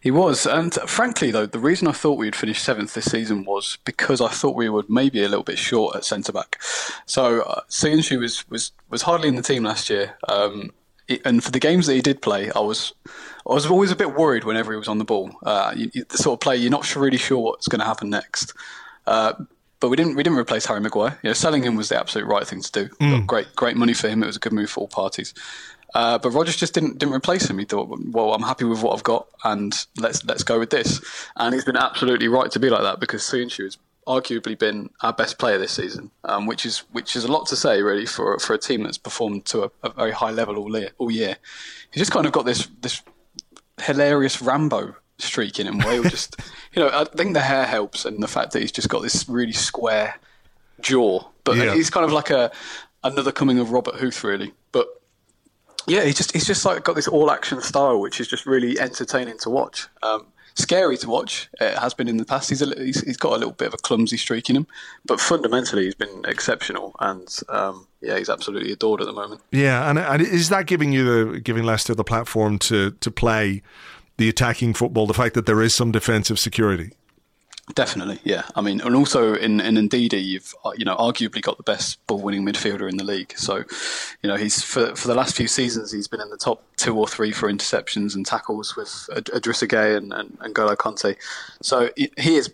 [0.00, 3.78] He was, and frankly though, the reason I thought we'd finish seventh this season was
[3.84, 6.60] because I thought we would maybe a little bit short at centre back.
[7.06, 10.70] So uh, Söyüncü was, was was hardly in the team last year, um,
[11.24, 14.14] and for the games that he did play, I was I was always a bit
[14.14, 15.30] worried whenever he was on the ball.
[15.42, 18.10] Uh, you, you, the sort of play you're not really sure what's going to happen
[18.10, 18.54] next.
[19.06, 19.34] Uh,
[19.80, 21.18] but we didn't we didn't replace Harry Maguire.
[21.22, 22.88] You know, selling him was the absolute right thing to do.
[22.96, 23.26] Mm.
[23.26, 24.22] Great great money for him.
[24.22, 25.34] It was a good move for all parties.
[25.94, 27.58] Uh, but Rodgers just didn't didn't replace him.
[27.58, 31.00] He thought, well, I'm happy with what I've got, and let's let's go with this.
[31.36, 35.12] And he's been absolutely right to be like that because Söyüncü has arguably been our
[35.12, 38.38] best player this season, um, which is which is a lot to say really for
[38.38, 40.90] for a team that's performed to a, a very high level all year.
[40.98, 41.36] All year,
[41.90, 43.02] he's just kind of got this this
[43.80, 46.36] hilarious Rambo streak in him where he'll just,
[46.74, 49.28] you know, I think the hair helps and the fact that he's just got this
[49.28, 50.18] really square
[50.80, 51.74] jaw, but Yeah.
[51.74, 52.50] he's kind of like a
[53.04, 54.88] another coming of Robert Huth really, but.
[55.86, 58.80] Yeah, he's just he's just like got this all action style, which is just really
[58.80, 59.86] entertaining to watch.
[60.02, 61.48] Um, scary to watch.
[61.60, 62.48] It has been in the past.
[62.48, 64.66] He's, a, he's he's got a little bit of a clumsy streak in him,
[65.04, 66.94] but fundamentally he's been exceptional.
[67.00, 69.40] And um, yeah, he's absolutely adored at the moment.
[69.50, 73.62] Yeah, and, and is that giving you the giving Leicester the platform to to play
[74.16, 75.06] the attacking football?
[75.06, 76.92] The fact that there is some defensive security.
[77.72, 78.42] Definitely, yeah.
[78.54, 82.06] I mean, and also in in Ndidi, you've uh, you know arguably got the best
[82.06, 83.32] ball winning midfielder in the league.
[83.38, 83.64] So,
[84.22, 86.94] you know, he's for for the last few seasons he's been in the top two
[86.98, 91.16] or three for interceptions and tackles with Ad- Adrissa Gueye and, and, and Golo Kanté.
[91.62, 92.52] So he is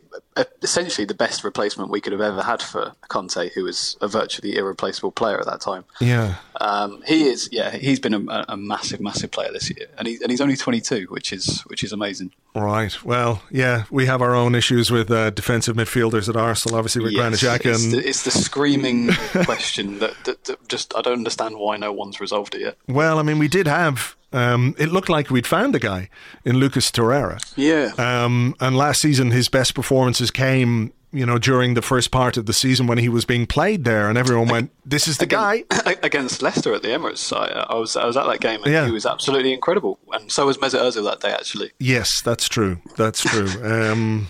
[0.63, 4.57] essentially the best replacement we could have ever had for Kanté, who was a virtually
[4.57, 5.85] irreplaceable player at that time.
[6.01, 10.07] Yeah, Um, he is, yeah, he's been a, a massive, massive player this year, and
[10.07, 12.33] he's and he's only 22, which is which is amazing.
[12.55, 13.03] right.
[13.05, 17.15] Well, yeah, we have our own issues with uh, defensive midfielders at Arsenal, obviously with
[17.15, 19.09] Granit Yes, Xhaka it's, and the, it's the screaming
[19.45, 22.77] question that, that, that just I don't understand why no one's resolved it yet.
[22.89, 24.17] Well, I mean, we did have.
[24.33, 26.09] Um, it looked like we'd found a guy
[26.45, 27.39] in Lucas Torreira.
[27.57, 32.37] Yeah, Um, and last season, his best performances came, you know, during the first part
[32.37, 35.27] of the season when he was being played there, and everyone went, "This is the
[35.27, 35.65] guy."
[36.05, 37.33] against Leicester at the Emirates.
[37.37, 38.87] I, I was I was at that game and Yeah.
[38.87, 41.73] he was absolutely incredible, and so was Mesut Ozil that day actually.
[41.81, 42.79] Yes, that's true.
[42.97, 43.49] That's true.
[43.65, 44.29] Um,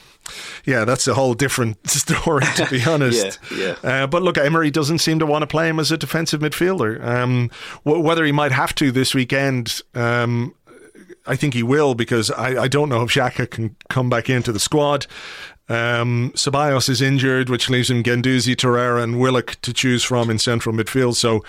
[0.71, 3.39] yeah, that's a whole different story, to be honest.
[3.55, 6.41] Yeah, Uh, but look, Emery doesn't seem to want to play him as a defensive
[6.41, 7.03] midfielder.
[7.05, 7.51] Um,
[7.85, 10.55] w- whether he might have to this weekend, um,
[11.27, 14.53] I think he will because I, I don't know if Xhaka can come back into
[14.53, 15.07] the squad.
[15.69, 20.41] Um, Ceballos is injured, which leaves him Guendouzi, Torreira, and Willock to choose from in
[20.41, 21.15] central midfield.
[21.15, 21.45] So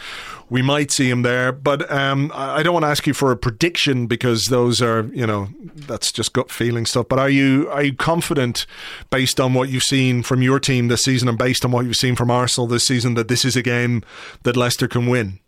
[0.48, 1.52] we might see him there.
[1.52, 5.10] But um, I I don't want to ask you for a prediction because those are,
[5.12, 7.08] you know, that's just gut feeling stuff.
[7.10, 8.68] But are you are you confident,
[9.10, 11.96] based on what you've seen from your team this season and based on what you've
[11.96, 14.04] seen from Arsenal this season, that this is a game
[14.44, 15.40] that Leicester can win?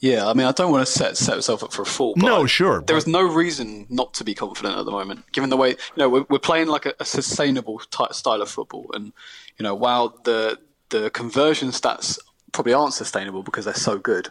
[0.00, 2.14] Yeah, I mean I don't want to set set myself up for a fall.
[2.16, 5.56] No, sure, There is no reason not to be confident at the moment, given the
[5.58, 9.12] way you know we're, we're playing like a, a sustainable ty style of football, and
[9.58, 12.18] you know while the the conversion stats
[12.52, 14.28] probably aren't sustainable because they're so good.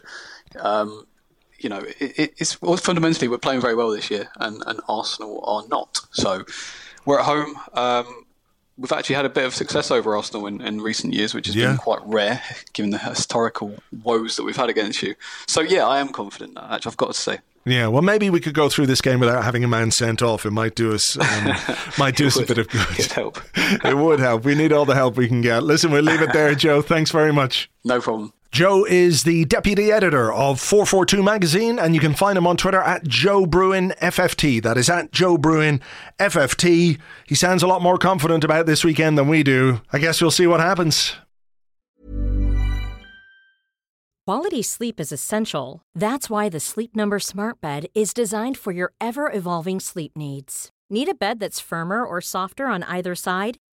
[0.58, 1.06] Um,
[1.58, 4.80] you know, it, it, it's well, fundamentally we're playing very well this year, and, and
[4.88, 6.00] Arsenal are not.
[6.12, 6.44] So
[7.04, 7.56] we're at home.
[7.74, 8.24] Um,
[8.80, 11.54] we've actually had a bit of success over Arsenal in, in recent years, which has
[11.54, 11.68] Yeah.
[11.68, 15.14] been quite rare given the historical woes that we've had against you.
[15.46, 16.54] So yeah, I am confident.
[16.54, 17.38] That actually, I've got to say.
[17.66, 20.46] Yeah, well, maybe we could go through this game without having a man sent off.
[20.46, 21.52] It might do us, um,
[21.98, 22.86] might do us a bit of good.
[22.98, 23.38] It'd help.
[23.54, 24.44] it would help.
[24.44, 25.62] We need all the help we can get.
[25.62, 26.80] Listen, we'll leave it there, Joe.
[26.80, 27.70] Thanks very much.
[27.84, 28.32] No problem.
[28.50, 32.80] Joe is the deputy editor of 442 magazine, and you can find him on Twitter
[32.80, 34.60] at Joe Brewin FFT.
[34.60, 35.80] That is at Joe Brewin
[36.18, 36.98] FFT.
[37.26, 39.82] He sounds a lot more confident about this weekend than we do.
[39.92, 41.14] I guess we'll see what happens.
[44.26, 45.82] Quality sleep is essential.
[45.94, 50.70] That's why the Sleep Number Smart Bed is designed for your ever evolving sleep needs.
[50.90, 53.58] Need a bed that's firmer or softer on either side?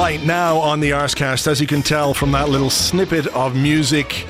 [0.00, 4.26] Right now on the Arscast, as you can tell from that little snippet of music,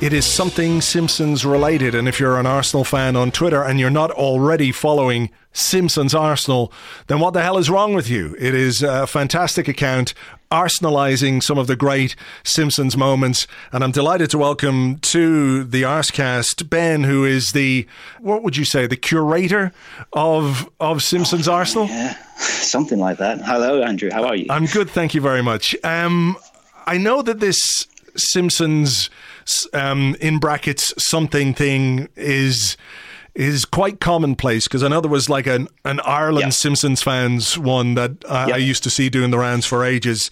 [0.00, 1.96] it is something Simpsons related.
[1.96, 6.72] And if you're an Arsenal fan on Twitter and you're not already following Simpsons Arsenal,
[7.08, 8.36] then what the hell is wrong with you?
[8.38, 10.14] It is a fantastic account
[10.50, 13.46] arsenalizing some of the great Simpsons moments.
[13.72, 17.86] And I'm delighted to welcome to the Arscast Ben, who is the,
[18.20, 19.72] what would you say, the curator
[20.12, 21.86] of, of Simpsons oh, Arsenal?
[21.86, 23.40] Yeah, something like that.
[23.42, 24.10] Hello, Andrew.
[24.10, 24.46] How are you?
[24.50, 24.90] I'm good.
[24.90, 25.76] Thank you very much.
[25.84, 26.36] Um,
[26.86, 27.86] I know that this
[28.16, 29.10] Simpsons,
[29.72, 32.76] um, in brackets, something thing is
[33.38, 36.54] is quite commonplace because I know there was like an, an Ireland.
[36.54, 38.52] Simpsons fans one that I.
[38.52, 40.30] I, used to see doing the rounds for ages.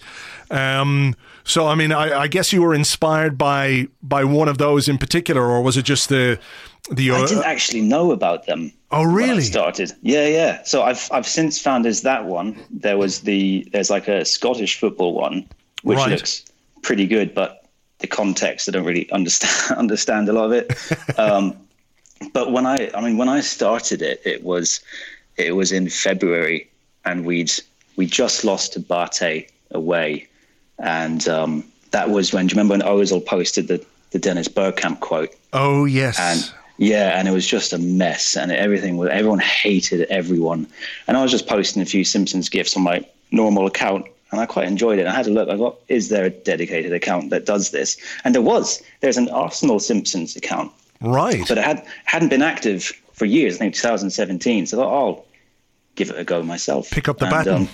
[0.51, 4.89] Um, so I mean, I, I, guess you were inspired by by one of those
[4.89, 6.37] in particular, or was it just the
[6.91, 7.11] the?
[7.11, 8.73] Uh, I didn't actually know about them.
[8.91, 9.41] Oh, really?
[9.41, 10.63] started, yeah, yeah.
[10.63, 12.57] So I've I've since found there's that one.
[12.69, 15.47] There was the there's like a Scottish football one,
[15.83, 16.11] which right.
[16.11, 16.43] looks
[16.81, 17.65] pretty good, but
[17.99, 20.73] the context I don't really understand understand a lot of it.
[21.17, 21.57] Um,
[22.33, 24.79] but when I, I mean, when I started it, it was,
[25.37, 26.69] it was in February,
[27.05, 27.51] and we'd
[27.95, 30.27] we just lost to Bate away,
[30.79, 32.47] and um, that was when.
[32.47, 35.29] Do you remember when Ozil posted the the Dennis Bergkamp quote?
[35.53, 36.17] Oh yes.
[36.19, 40.67] And yeah, and it was just a mess, and everything was everyone hated everyone,
[41.07, 44.45] and I was just posting a few Simpsons gifs on my normal account, and I
[44.45, 45.07] quite enjoyed it.
[45.07, 45.49] I had a look.
[45.49, 47.97] I thought, is there a dedicated account that does this?
[48.23, 48.81] And there was.
[49.01, 50.71] There's an Arsenal Simpsons account
[51.01, 51.47] Right.
[51.47, 53.55] But it had hadn't been active for years.
[53.55, 54.67] I think 2017.
[54.67, 55.25] So I thought, I'll
[55.95, 56.89] give it a go myself.
[56.91, 57.61] Pick up the and, baton.
[57.63, 57.69] Um,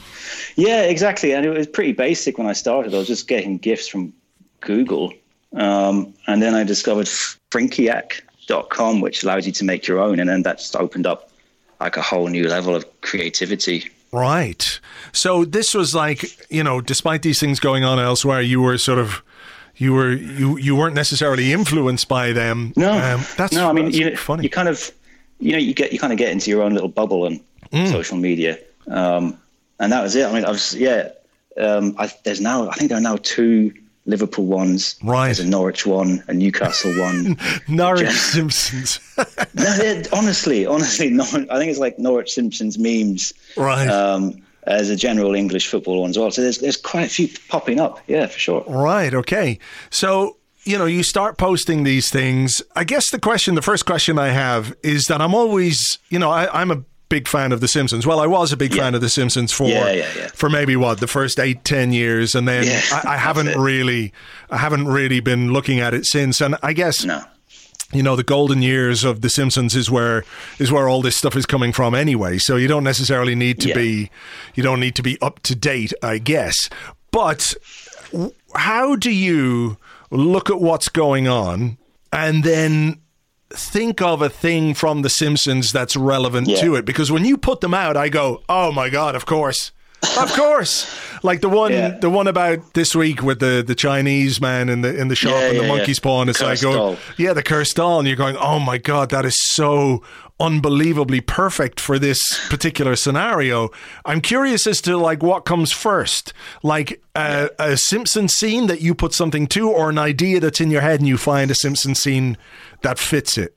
[0.55, 1.33] yeah, exactly.
[1.33, 2.93] And it was pretty basic when I started.
[2.93, 4.13] I was just getting gifts from
[4.61, 5.13] Google,
[5.53, 7.07] um, and then I discovered
[7.51, 11.29] Frinkiac.com, which allows you to make your own, and then that just opened up
[11.79, 13.91] like a whole new level of creativity.
[14.13, 14.79] Right.
[15.11, 18.99] So this was like, you know, despite these things going on elsewhere, you were sort
[18.99, 19.23] of
[19.75, 22.73] you were you you weren't necessarily influenced by them.
[22.75, 23.69] No, um, that's no.
[23.69, 24.43] I mean, you, funny.
[24.43, 24.91] You kind of
[25.39, 27.39] you know you get you kind of get into your own little bubble on
[27.71, 27.91] mm.
[27.91, 29.37] social media, um,
[29.79, 30.25] and that was it.
[30.25, 31.09] I mean, I was yeah.
[31.57, 33.73] Um, I, there's now I think there are now two
[34.05, 34.95] Liverpool ones.
[35.03, 35.25] Right.
[35.25, 37.37] There's a Norwich one, a Newcastle one.
[37.67, 38.99] Norwich Simpsons.
[39.53, 43.33] no, honestly, honestly, no, I think it's like Norwich Simpsons memes.
[43.55, 43.87] Right.
[43.87, 46.31] Um, as a general English football one as well.
[46.31, 47.99] So there's there's quite a few popping up.
[48.07, 48.63] Yeah, for sure.
[48.67, 49.13] Right.
[49.13, 49.59] Okay.
[49.89, 52.61] So you know, you start posting these things.
[52.75, 56.31] I guess the question, the first question I have is that I'm always, you know,
[56.31, 58.07] I, am a big fan of The Simpsons.
[58.07, 58.83] Well, I was a big yeah.
[58.83, 62.33] fan of The Simpsons for yeah, yeah, for maybe what the first eight, ten years,
[62.33, 64.13] and then I, I haven't really,
[64.49, 66.39] I haven't really been looking at it since.
[66.39, 67.23] And I guess no
[67.93, 70.23] you know the golden years of the simpsons is where
[70.59, 73.69] is where all this stuff is coming from anyway so you don't necessarily need to
[73.69, 73.75] yeah.
[73.75, 74.11] be
[74.55, 76.69] you don't need to be up to date i guess
[77.11, 77.53] but
[78.55, 79.77] how do you
[80.11, 81.77] look at what's going on
[82.11, 82.99] and then
[83.49, 86.61] think of a thing from the simpsons that's relevant yeah.
[86.61, 89.71] to it because when you put them out i go oh my god of course
[90.19, 90.89] of course.
[91.23, 91.97] Like the one, yeah.
[91.97, 95.31] the one about this week with the, the Chinese man in the in the shop
[95.31, 98.17] yeah, and the monkey's paw, and it's like, oh, yeah, the cursed doll, and you're
[98.17, 100.03] going, oh my god, that is so
[100.39, 103.69] unbelievably perfect for this particular scenario.
[104.03, 106.33] I'm curious as to like what comes first,
[106.63, 110.71] like a, a Simpson scene that you put something to, or an idea that's in
[110.71, 112.37] your head and you find a Simpson scene
[112.81, 113.55] that fits it.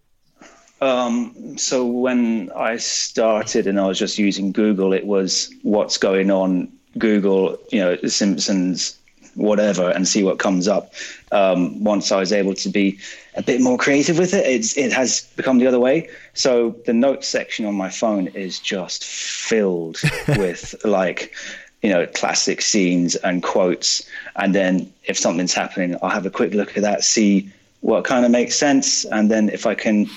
[0.80, 6.30] Um, so when I started and I was just using Google, it was what's going
[6.30, 8.98] on Google, you know, Simpsons,
[9.34, 10.92] whatever, and see what comes up.
[11.32, 12.98] Um, once I was able to be
[13.34, 16.08] a bit more creative with it, it's, it has become the other way.
[16.34, 19.98] So the notes section on my phone is just filled
[20.28, 21.34] with like,
[21.82, 24.08] you know, classic scenes and quotes.
[24.36, 27.50] And then if something's happening, I'll have a quick look at that, see
[27.80, 29.04] what kind of makes sense.
[29.04, 30.08] And then if I can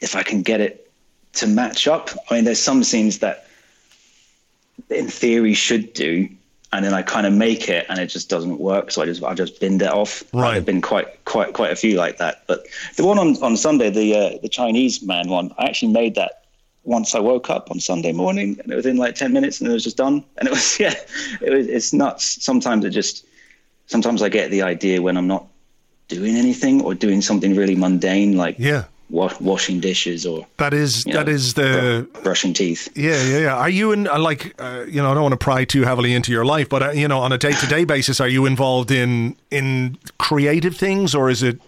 [0.00, 0.90] if I can get it
[1.34, 2.10] to match up.
[2.30, 3.46] I mean, there's some scenes that
[4.88, 6.28] in theory should do,
[6.72, 8.90] and then I kind of make it and it just doesn't work.
[8.90, 10.22] So I just I just binned it off.
[10.32, 10.52] Right.
[10.52, 12.42] There've been quite quite quite a few like that.
[12.46, 16.14] But the one on, on Sunday, the uh, the Chinese man one, I actually made
[16.16, 16.44] that
[16.84, 19.68] once I woke up on Sunday morning, and it was in like ten minutes, and
[19.70, 20.24] it was just done.
[20.38, 20.94] And it was yeah,
[21.40, 22.42] it was it's nuts.
[22.42, 23.26] Sometimes it just
[23.86, 25.46] sometimes I get the idea when I'm not
[26.08, 31.02] doing anything or doing something really mundane, like yeah wa- washing dishes or that is
[31.04, 32.88] that know, is the br- brushing teeth.
[32.94, 33.56] Yeah, yeah, yeah.
[33.56, 35.10] Are you in uh, like uh, you know?
[35.10, 37.32] I don't want to pry too heavily into your life, but uh, you know, on
[37.32, 41.60] a day to day basis, are you involved in in creative things or is it?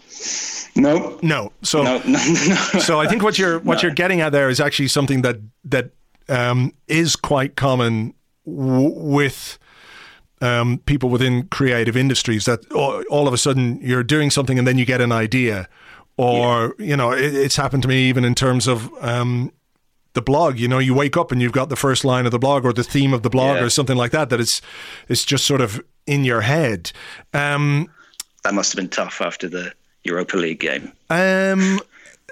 [0.74, 1.53] No, no.
[1.62, 2.03] So, no, no,
[2.49, 2.80] no.
[2.80, 5.90] so I think what you're what you're getting at there is actually something that that
[6.28, 8.14] um, is quite common
[8.47, 9.59] w- with
[10.40, 14.66] um, people within creative industries that all, all, of a sudden you're doing something and
[14.66, 15.68] then you get an idea,
[16.17, 16.87] or yeah.
[16.87, 18.93] you know, it, it's happened to me even in terms of.
[19.03, 19.53] Um,
[20.15, 22.39] the blog, you know, you wake up and you've got the first line of the
[22.39, 23.63] blog or the theme of the blog yeah.
[23.63, 24.29] or something like that.
[24.29, 24.61] That it's
[25.09, 26.93] it's just sort of in your head.
[27.33, 27.89] Um,
[28.45, 29.73] that must have been tough after the
[30.05, 30.93] Europa League game.
[31.09, 31.81] Um,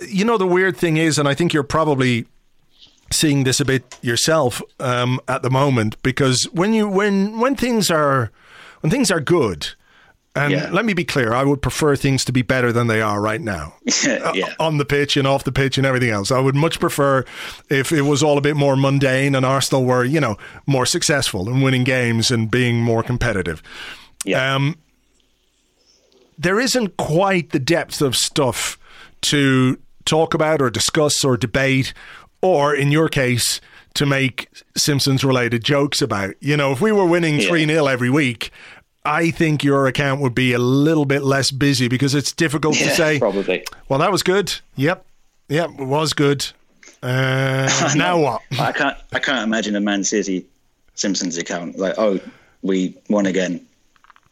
[0.08, 2.26] you know, the weird thing is, and I think you're probably
[3.12, 7.90] seeing this a bit yourself um, at the moment because when you when when things
[7.90, 8.30] are
[8.80, 9.68] when things are good.
[10.36, 10.70] And yeah.
[10.70, 13.40] let me be clear, I would prefer things to be better than they are right
[13.40, 13.74] now.
[14.04, 14.54] yeah.
[14.60, 16.30] On the pitch and off the pitch and everything else.
[16.30, 17.24] I would much prefer
[17.68, 21.48] if it was all a bit more mundane and Arsenal were, you know, more successful
[21.48, 23.60] and winning games and being more competitive.
[24.24, 24.54] Yeah.
[24.54, 24.76] Um,
[26.38, 28.78] there isn't quite the depth of stuff
[29.22, 31.92] to talk about or discuss or debate,
[32.40, 33.60] or in your case,
[33.94, 36.34] to make Simpsons related jokes about.
[36.40, 37.66] You know, if we were winning 3 yeah.
[37.66, 38.50] 0 every week,
[39.04, 42.88] I think your account would be a little bit less busy because it's difficult yeah,
[42.88, 43.18] to say.
[43.18, 43.64] Probably.
[43.88, 44.54] Well, that was good.
[44.76, 45.04] Yep.
[45.48, 45.70] Yep.
[45.78, 46.46] It was good.
[47.02, 48.42] Uh, now what?
[48.58, 48.96] I can't.
[49.12, 50.46] I can't imagine a Man City
[50.94, 52.20] Simpsons account like, oh,
[52.62, 53.66] we won again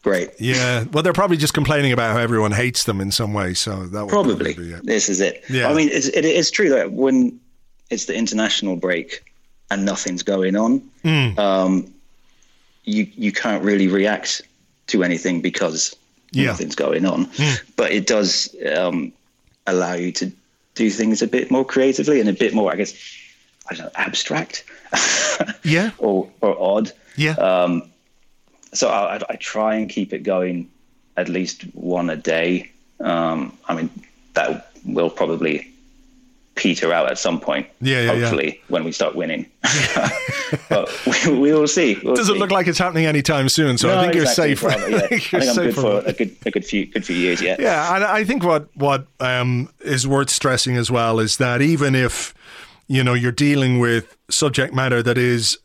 [0.02, 0.30] great.
[0.38, 3.54] Yeah, well, they're probably just complaining about how everyone hates them in some way.
[3.54, 5.44] So that probably, probably this is it.
[5.48, 7.38] Yeah, I mean, it's, it is true that when
[7.90, 9.24] it's the international break
[9.70, 11.38] and nothing's going on, mm.
[11.38, 11.92] um,
[12.84, 14.42] you you can't really react
[14.88, 15.94] to anything because
[16.32, 16.46] yeah.
[16.46, 17.26] nothing's going on.
[17.26, 17.62] Mm.
[17.76, 19.12] But it does um,
[19.66, 20.32] allow you to
[20.74, 22.94] do things a bit more creatively and a bit more, I guess,
[23.70, 24.64] I don't know, abstract.
[25.64, 25.90] yeah.
[25.98, 26.92] Or or odd.
[27.16, 27.32] Yeah.
[27.32, 27.90] Um,
[28.72, 30.70] so I, I, try and keep it going
[31.16, 32.70] at least one a day.
[33.00, 33.90] Um, I mean,
[34.34, 35.72] that will probably
[36.58, 37.66] peter out at some point.
[37.80, 38.62] Yeah, yeah hopefully yeah.
[38.68, 39.48] when we start winning.
[40.68, 41.98] but we, we, will see.
[42.02, 42.40] We'll Doesn't see.
[42.40, 43.78] look like it's happening anytime soon.
[43.78, 44.60] So no, I think exactly, you're safe.
[44.60, 45.04] Probably, yeah.
[45.04, 47.40] I think, I think I'm good for a good a good few good few years.
[47.40, 47.56] Yeah.
[47.58, 51.94] Yeah, and I think what what um, is worth stressing as well is that even
[51.94, 52.34] if
[52.88, 55.56] you know you're dealing with subject matter that is.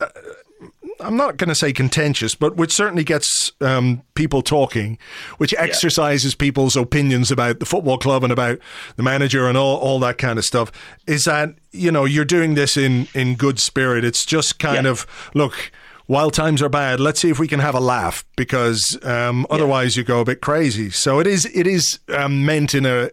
[1.03, 4.97] I'm not going to say contentious, but which certainly gets um, people talking,
[5.37, 6.37] which exercises yeah.
[6.39, 8.59] people's opinions about the football club and about
[8.95, 10.71] the manager and all, all that kind of stuff,
[11.05, 14.05] is that, you know, you're doing this in, in good spirit.
[14.05, 14.91] It's just kind yeah.
[14.91, 15.71] of, look,
[16.05, 19.95] while times are bad, let's see if we can have a laugh because um, otherwise
[19.95, 20.01] yeah.
[20.01, 20.89] you go a bit crazy.
[20.89, 23.09] So it is it is um, meant in a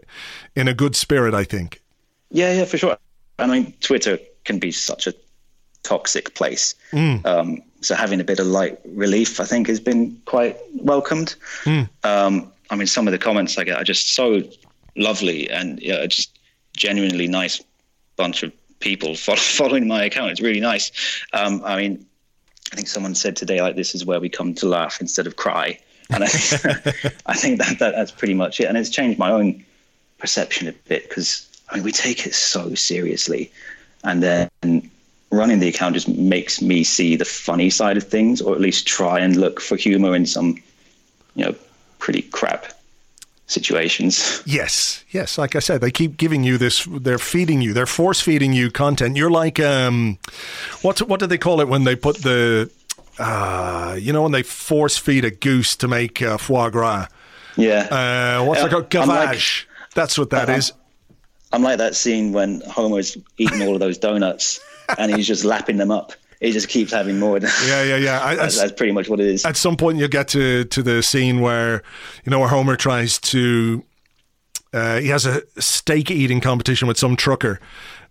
[0.57, 1.81] in a good spirit, I think.
[2.31, 2.99] Yeah, yeah, for sure.
[3.39, 5.15] I mean, Twitter can be such a
[5.83, 6.75] toxic place.
[6.93, 7.25] Mm.
[7.25, 11.35] Um, so having a bit of light relief, I think, has been quite welcomed.
[11.65, 11.89] Mm.
[12.05, 14.43] Um, I mean, some of the comments I get are just so
[14.97, 16.39] lovely and yeah, just
[16.77, 17.63] genuinely nice
[18.17, 20.33] bunch of people following my account.
[20.33, 20.93] It's really nice.
[21.33, 22.07] Um, I mean,
[22.73, 25.37] I think someone said today, like, this is where we come to laugh instead of
[25.37, 25.79] cry.
[26.11, 26.27] And I,
[27.27, 28.65] I think that, that that's pretty much it.
[28.65, 29.65] And it's changed my own
[30.19, 33.51] perception a bit because, I mean, we take it so seriously.
[34.05, 34.91] And then
[35.31, 38.87] running the account just makes me see the funny side of things, or at least
[38.87, 40.57] try and look for humor in some,
[41.35, 41.55] you know,
[41.99, 42.73] pretty crap
[43.47, 44.43] situations.
[44.45, 45.39] Yes, yes.
[45.39, 46.87] Like I said, they keep giving you this.
[46.91, 47.73] They're feeding you.
[47.73, 49.17] They're force feeding you content.
[49.17, 50.19] You're like, um,
[50.83, 52.71] what what do they call it when they put the,
[53.19, 57.07] uh, you know, when they force feed a goose to make uh, foie gras.
[57.57, 58.39] Yeah.
[58.41, 58.91] Uh, what's uh, it called?
[58.91, 59.67] Gavage.
[59.67, 60.73] Like, That's what that is.
[61.53, 64.61] I'm like that scene when Homer's eating all of those donuts
[64.99, 66.13] and he's just lapping them up.
[66.41, 67.39] He just keeps having more.
[67.67, 68.25] Yeah, yeah, yeah.
[68.25, 69.45] I, that's, that's, pretty much what it is.
[69.45, 71.83] At some point, you'll get to to the scene where
[72.25, 73.85] you know where Homer tries to.
[74.73, 77.61] Uh, he has a steak eating competition with some trucker,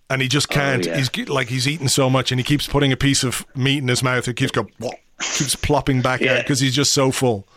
[0.09, 0.87] and he just oh, can't.
[0.87, 0.97] Oh, yeah.
[0.97, 3.87] He's like he's eating so much, and he keeps putting a piece of meat in
[3.87, 4.27] his mouth.
[4.27, 4.71] It keeps going,
[5.19, 6.33] keeps plopping back yeah.
[6.33, 7.47] out because he's just so full.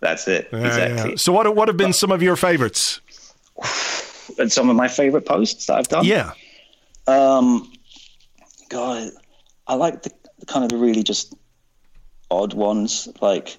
[0.00, 0.48] That's it.
[0.52, 1.16] Yeah, exactly.
[1.18, 3.00] So what what have been some of your favorites?
[4.38, 6.04] And some of my favorite posts that I've done.
[6.04, 6.32] Yeah.
[7.08, 7.70] Um,
[8.70, 9.10] God,
[9.66, 11.34] I like the, the kind of the really just
[12.30, 13.08] odd ones.
[13.20, 13.58] Like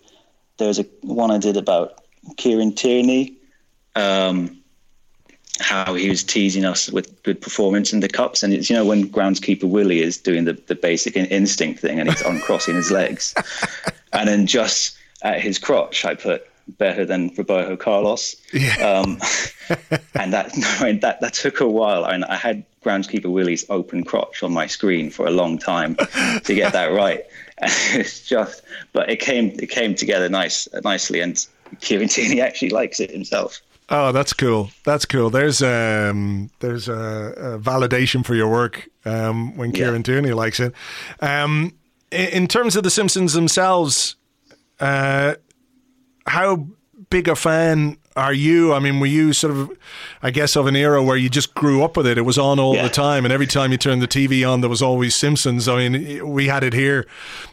[0.57, 2.01] there's a one I did about
[2.37, 3.37] Kieran Tierney,
[3.95, 4.57] um,
[5.59, 8.85] how he was teasing us with good performance in the cups, and it's you know
[8.85, 13.35] when groundskeeper Willie is doing the the basic instinct thing and he's uncrossing his legs,
[14.13, 16.47] and then just at his crotch I put
[16.77, 18.35] better than Roberto Carlos.
[18.53, 18.75] Yeah.
[18.77, 19.19] Um,
[20.15, 20.51] and that
[21.01, 22.05] that that took a while.
[22.05, 25.95] I, mean, I had groundskeeper Willie's open crotch on my screen for a long time
[25.95, 27.23] to get that right.
[27.63, 31.37] And it's just, but it came it came together nice nicely, and
[31.79, 32.09] Kieran
[32.39, 33.61] actually likes it himself.
[33.87, 34.71] Oh, that's cool.
[34.83, 35.29] That's cool.
[35.29, 40.33] There's um there's a, a validation for your work um, when Kieran yeah.
[40.33, 40.73] Likes it.
[41.19, 41.75] Um,
[42.09, 44.15] in, in terms of the Simpsons themselves,
[44.79, 45.35] Uh,
[46.27, 46.67] how
[47.09, 48.73] big a fan are you?
[48.73, 49.71] I mean, were you sort of,
[50.21, 52.17] I guess, of an era where you just grew up with it?
[52.17, 52.83] It was on all Yeah.
[52.83, 55.67] the time, and every time you turned the TV on, there was always Simpsons.
[55.67, 57.07] I mean, we had it here.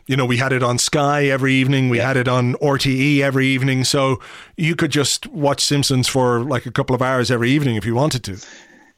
[0.06, 1.88] You know, we had it on Sky every evening.
[1.88, 2.08] We Yeah.
[2.08, 3.84] had it on RTE every evening.
[3.84, 4.20] So
[4.56, 7.94] you could just watch Simpsons for like a couple of hours every evening if you
[7.94, 8.38] wanted to.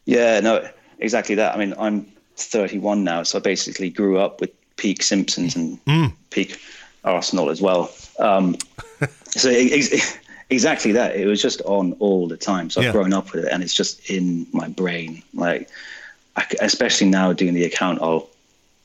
[0.07, 0.67] Yeah, no,
[0.99, 1.55] exactly that.
[1.55, 2.07] I mean, I'm
[2.37, 5.79] 31 now, so I basically grew up with peak Simpsons and
[6.31, 6.59] peak
[7.05, 7.91] Arsenal as well.
[8.19, 8.57] Um,
[9.31, 10.19] so ex-
[10.51, 11.17] exactly that.
[11.17, 12.71] It was just on all the time.
[12.71, 15.23] So I've grown up with it, and it's just in my brain.
[15.35, 15.69] Like,
[16.37, 18.29] I especially now doing the account, I'll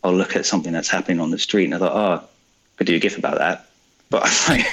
[0.04, 2.88] I'll look at something that's happening on the street, and I thought, oh, I could
[2.88, 3.68] do a gif about that.
[4.10, 4.66] But like,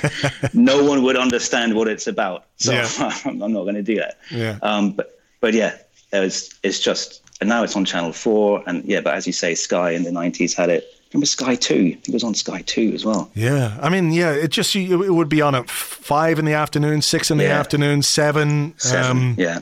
[0.54, 2.88] no one would understand what it's about, so Yeah.
[3.24, 4.18] I'm not going to do that.
[4.30, 4.58] Yeah.
[4.62, 5.78] Um, but but yeah,
[6.12, 9.32] it was, it's just and now it's on Channel Four, and yeah, but as you
[9.32, 10.84] say, Sky in the '90s had it.
[11.12, 11.96] Remember Sky Two?
[12.06, 13.30] It was on Sky Two as well.
[13.34, 16.54] Yeah, I mean, yeah, it just you- it would be on at five in the
[16.54, 17.58] afternoon, six in the Yeah.
[17.60, 18.74] afternoon, seven.
[18.78, 19.10] Seven.
[19.10, 19.60] Um, yeah.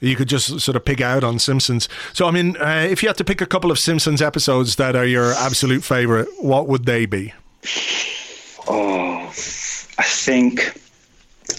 [0.00, 1.88] You could just sort of pick out on Simpsons.
[2.12, 4.94] So, I mean, uh, if you had to pick a couple of Simpsons episodes that
[4.94, 7.32] are your absolute favorite, what would they be?
[8.68, 9.26] Oh,
[9.98, 10.80] I think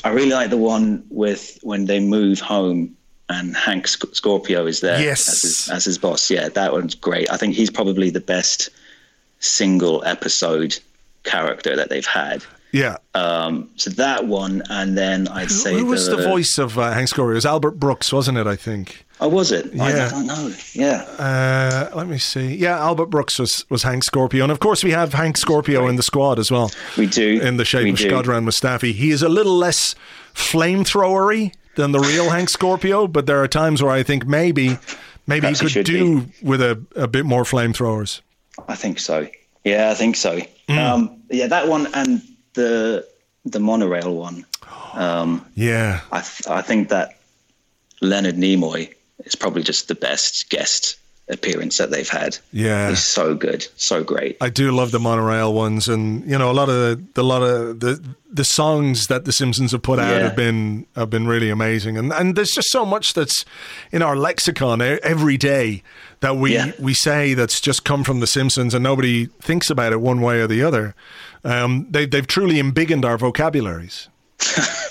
[0.03, 2.95] I really like the one with when they move home
[3.29, 5.27] and Hank Scorpio is there Yes.
[5.29, 6.29] as, his, as his boss.
[6.29, 7.31] Yeah, that one's great.
[7.31, 8.69] I think he's probably the best
[9.39, 10.77] single episode
[11.23, 12.43] character that they've had.
[12.71, 12.97] Yeah.
[13.15, 17.07] Um, so that one, and then I'd say Who was the, voice of uh, Hank
[17.07, 17.31] Scorpio?
[17.31, 18.45] It was Albert Brooks, wasn't it?
[18.45, 19.05] I think.
[19.19, 19.73] Oh, was it?
[19.73, 19.83] Yeah.
[19.83, 20.53] I don't know.
[20.73, 21.01] Yeah.
[21.17, 22.55] Uh, let me see.
[22.55, 24.43] Yeah, Albert Brooks was, was Hank Scorpio.
[24.43, 26.69] And of course, we have Hank Scorpio in the squad as well.
[26.97, 27.41] We do.
[27.41, 28.09] In the shape We of do.
[28.09, 28.93] Shkodran Mustafi.
[28.93, 29.95] He is a little less
[30.35, 34.77] flamethrowery than the real Hank Scorpio, but there are times where I think maybe
[35.25, 38.21] maybe Perhaps he could do with a, a bit more flamethrowers.
[38.67, 39.27] I think so.
[39.63, 40.39] Yeah, I think so.
[40.69, 42.21] Um, yeah, that one and
[42.53, 43.05] the
[43.45, 44.45] the monorail one.
[44.93, 46.01] Um, Yeah.
[46.11, 47.17] I th- I think that
[48.01, 48.93] Leonard Nimoy
[49.25, 50.97] is probably just the best guest
[51.29, 52.37] appearance that they've had.
[52.53, 52.89] Yeah.
[52.89, 54.37] He's so good, so great.
[54.39, 57.79] I do love the monorail ones, and you know a lot of the, lot of
[57.81, 58.01] the
[58.31, 60.23] the songs that the Simpsons have put out Yeah.
[60.27, 63.43] have been have been really amazing, and and there's just so much that's
[63.91, 65.83] in our lexicon every day
[66.21, 66.71] that we Yeah.
[66.79, 70.39] we say that's just come from the Simpsons, and nobody thinks about it one way
[70.39, 70.95] or the other.
[71.43, 74.07] Um, they they've truly embiggened our vocabularies.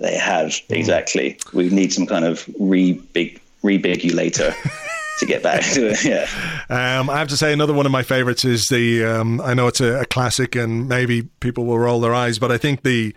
[0.00, 0.74] They have Hmm.
[0.74, 1.38] exactly.
[1.52, 4.54] We need some kind of re-big rebigulator
[5.18, 6.04] to get back to it.
[6.04, 6.26] Yeah.
[6.68, 9.04] Um, I have to say, another one of my favorites is the.
[9.04, 12.50] Um, I know it's a, a classic, and maybe people will roll their eyes, but
[12.52, 13.14] I think the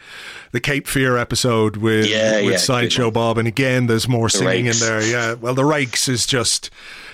[0.52, 4.66] the Cape Fear episode with Yeah, with yeah, Sideshow Bob, and again, there's more singing
[4.66, 4.82] Rakes.
[4.82, 5.02] in there.
[5.04, 6.70] Yeah, well, the Rakes is just.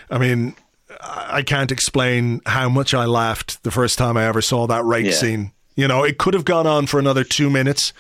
[0.10, 0.56] I mean,
[1.02, 4.84] I I can't explain how much I laughed the first time I ever saw that
[4.86, 5.12] rake Yeah.
[5.12, 5.52] scene.
[5.76, 7.94] You know, it could have gone on for another two minutes,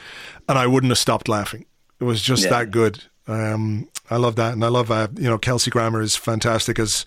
[0.49, 1.65] and I wouldn't have stopped laughing.
[1.99, 2.49] It was just Yeah.
[2.51, 3.03] that good.
[3.27, 7.05] Um, I love that, and I love uh, you know Kelsey Grammer is fantastic as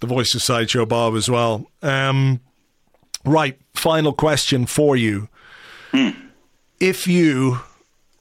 [0.00, 1.70] the voice of Sideshow Bob as well.
[1.82, 2.40] Um,
[3.24, 5.28] right, final question for you:
[6.80, 7.60] If you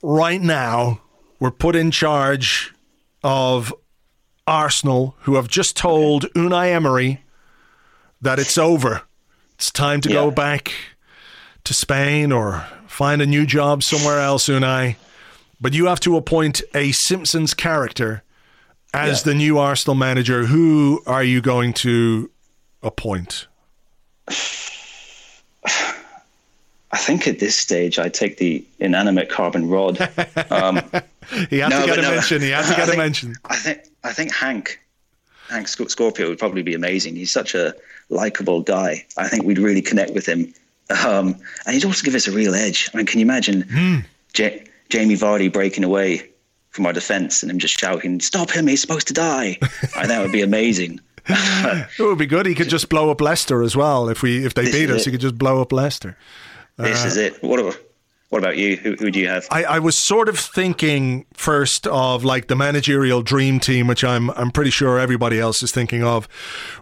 [0.04, 1.02] right now
[1.40, 2.74] were put in charge
[3.24, 3.74] of
[4.46, 7.24] Arsenal, who have just told Unai Emery
[8.22, 9.04] that it's over,
[9.56, 10.74] it's time to go back
[11.64, 14.96] to Spain or find a new job somewhere else, Unai.
[15.60, 18.24] But you have to appoint a Simpsons character
[18.94, 19.32] as Yeah.
[19.32, 20.46] the new Arsenal manager.
[20.46, 22.30] Who are you going to
[22.84, 23.48] appoint?
[26.92, 29.98] I think at this stage I'd take the inanimate carbon rod.
[30.52, 30.82] Um,
[31.50, 32.12] He had No, to get a no.
[32.12, 32.42] mention.
[32.42, 33.36] He had to I get a think- mention.
[33.46, 34.80] I think I think Hank
[35.50, 37.16] Hank Sc- Scorpio would probably be amazing.
[37.18, 37.76] He's such a
[38.10, 39.06] likable guy.
[39.18, 40.54] I think we'd really connect with him,
[41.06, 42.90] um, and he'd also give us a real edge.
[42.94, 43.98] I mean, can you imagine Hmm.
[44.38, 44.58] Ja-
[44.90, 46.30] Jamie Vardy breaking away
[46.70, 48.68] from our defense and him just shouting, "Stop him!
[48.68, 51.00] He's supposed to die!" I think that would be amazing.
[51.30, 52.46] It would be good.
[52.46, 54.08] He could just blow up Leicester as well.
[54.08, 55.06] If we if they This beat us, it.
[55.06, 56.18] he could just blow up Leicester.
[56.78, 57.44] this Uh, is it.
[57.44, 57.78] What about
[58.30, 58.78] what about you?
[58.78, 59.46] Who, who do you have?
[59.52, 64.30] I, I was sort of thinking first of like the managerial dream team, which I'm
[64.32, 66.28] I'm pretty sure everybody else is thinking of,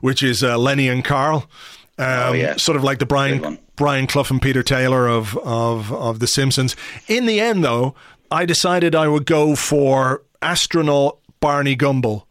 [0.02, 1.50] which is uh, Lenny and Carl.
[1.98, 2.56] Um, Oh, yeah.
[2.58, 3.58] Sort of like the Brian.
[3.76, 6.76] Brian Clough and Peter Taylor of of of the Simpsons.
[7.08, 7.94] In the end, though,
[8.32, 12.28] I decided I would go for astronaut Barney Gumble.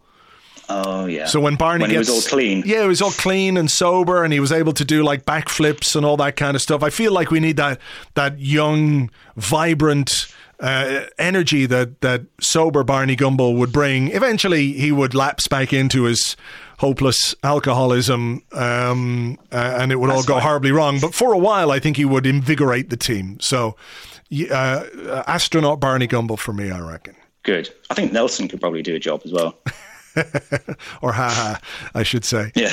[0.70, 1.26] Oh yeah.
[1.26, 2.62] So when Barney when he gets was all clean.
[2.64, 5.94] yeah, he was all clean and sober, and he was able to do like backflips
[5.94, 6.82] and all that kind of stuff.
[6.82, 7.78] I feel like we need that
[8.14, 10.26] that young, vibrant
[10.64, 14.08] uh, energy that that sober Barney Gumble would bring.
[14.12, 16.36] Eventually, he would lapse back into his
[16.78, 21.00] hopeless alcoholism, um, uh, and it would That's all go horribly wrong.
[21.00, 23.38] But for a while, I think he would invigorate the team.
[23.40, 23.76] So,
[24.50, 24.84] uh,
[25.26, 27.14] astronaut Barney Gumble for me, I reckon.
[27.42, 27.68] Good.
[27.90, 29.58] I think Nelson could probably do a job as well.
[31.02, 31.60] or ha ha,
[31.94, 32.52] I should say.
[32.54, 32.72] Yeah.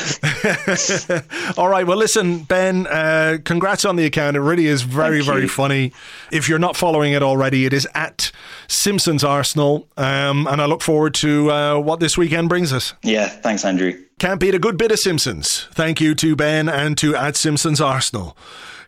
[1.58, 1.86] All right.
[1.86, 4.38] Well, listen, Ben, uh, congrats on the account.
[4.38, 5.94] It really is very, very funny.
[6.32, 8.32] If you're not following it already, it is at
[8.68, 9.88] Simpsons Arsenal.
[9.98, 12.94] Um, and I look forward to uh, what this weekend brings us.
[13.04, 13.28] Yeah.
[13.28, 13.94] Thanks, Andrew.
[14.20, 15.68] Can't beat a good bit of Simpsons.
[15.74, 18.38] Thank you to Ben and to at Simpsons Arsenal.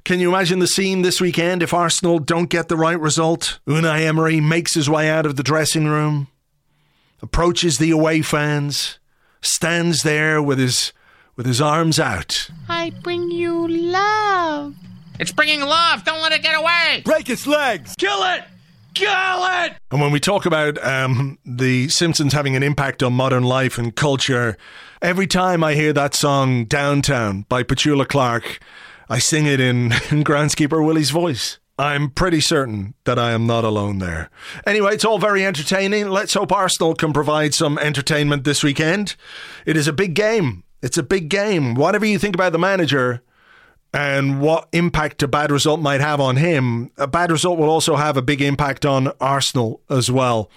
[0.03, 3.59] Can you imagine the scene this weekend if Arsenal don't get the right result?
[3.65, 6.27] Unai Emery makes his way out of the dressing room
[7.23, 8.99] approaches the away fans,
[9.41, 10.93] stands there with his
[11.35, 12.49] with his arms out.
[12.69, 14.75] I bring you love.
[15.19, 16.03] It's bringing love.
[16.03, 17.01] Don't let it get away.
[17.03, 17.95] Break its legs.
[17.97, 18.43] Kill it.
[18.93, 19.73] Kill it.
[19.89, 23.95] And when we talk about um, the Simpsons having an impact on modern life and
[23.95, 24.55] culture,
[25.01, 28.59] every time I hear that song "Downtown" by Petula Clark,
[29.09, 31.57] I sing it in, in groundskeeper Willie's voice.
[31.83, 34.29] I'm pretty certain that I am not alone there.
[34.65, 36.07] Anyway, it's all very entertaining.
[36.07, 39.17] Let's hope Arsenal can provide some entertainment this weekend.
[39.65, 40.63] It is a big game.
[40.81, 41.75] It's a big game.
[41.75, 43.21] Whatever you think about the manager
[43.93, 47.97] and what impact a bad result might have on him, a bad result will also
[47.97, 50.49] have a big impact on Arsenal as well.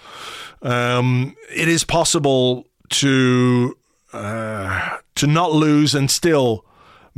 [0.61, 3.77] Um, it is possible to
[4.13, 6.63] uh, to not lose and still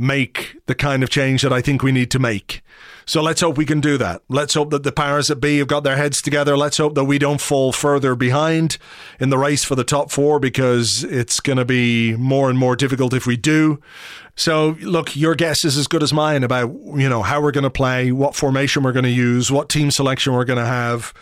[0.00, 2.62] make the kind of change that I think we need to make.
[3.04, 4.22] So let's hope we can do that.
[4.28, 6.56] Let's hope that the powers that be have got their heads together.
[6.56, 8.78] Let's hope that we don't fall further behind
[9.18, 12.76] in the race for the top four because it's going to be more and more
[12.76, 13.80] difficult if we do.
[14.36, 17.64] So look, your guess is as good as mine about, you know, how we're going
[17.64, 21.12] to play, what formation we're going to use, what team selection we're going to have.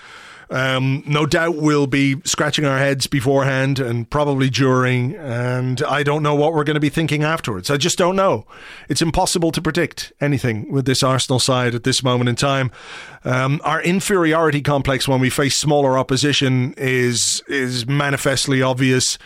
[0.50, 6.22] Um, no doubt we'll be scratching our heads beforehand and probably during, and I don't
[6.22, 7.70] know what we're going to be thinking afterwards.
[7.70, 8.46] I just don't know.
[8.88, 12.70] It's impossible to predict anything with this Arsenal side at this moment in time.
[13.24, 19.18] Um, our inferiority complex when we face smaller opposition is is manifestly obvious.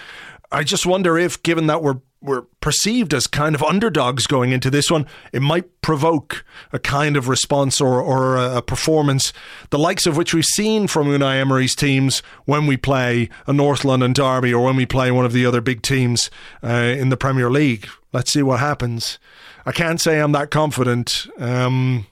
[0.51, 4.71] I just wonder if, given that we're we're perceived as kind of underdogs going into
[4.71, 9.33] this one, it might provoke a kind of response or, or a performance,
[9.71, 13.85] the likes of which we've seen from Unai Emery's teams when we play a North
[13.85, 16.31] London derby or when we play one of the other big teams
[16.63, 17.89] uh, in the Premier League.
[18.13, 19.19] Let's see what happens.
[19.67, 21.27] I can't say I'm that confident.
[21.39, 22.07] Um,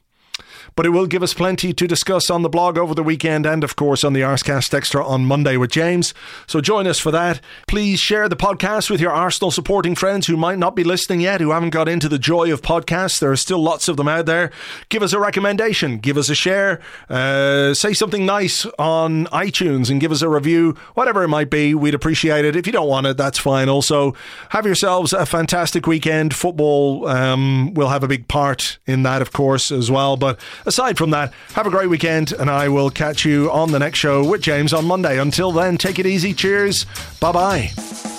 [0.80, 3.62] but it will give us plenty to discuss on the blog over the weekend and,
[3.62, 6.14] of course, on the Arscast Extra on Monday with James.
[6.46, 7.38] So join us for that.
[7.68, 11.42] Please share the podcast with your Arsenal supporting friends who might not be listening yet,
[11.42, 13.20] who haven't got into the joy of podcasts.
[13.20, 14.50] There are still lots of them out there.
[14.88, 16.80] Give us a recommendation, give us a share,
[17.10, 21.74] uh, say something nice on iTunes and give us a review, whatever it might be.
[21.74, 22.56] We'd appreciate it.
[22.56, 23.68] If you don't want it, that's fine.
[23.68, 24.14] Also,
[24.48, 26.32] have yourselves a fantastic weekend.
[26.34, 30.16] Football um, will have a big part in that, of course, as well.
[30.16, 30.40] But
[30.70, 33.98] aside from that, have a great weekend, and I will catch you on the next
[33.98, 35.18] show with James on Monday.
[35.18, 36.32] Until then, take it easy.
[36.32, 36.86] Cheers.
[37.18, 38.09] Bye bye.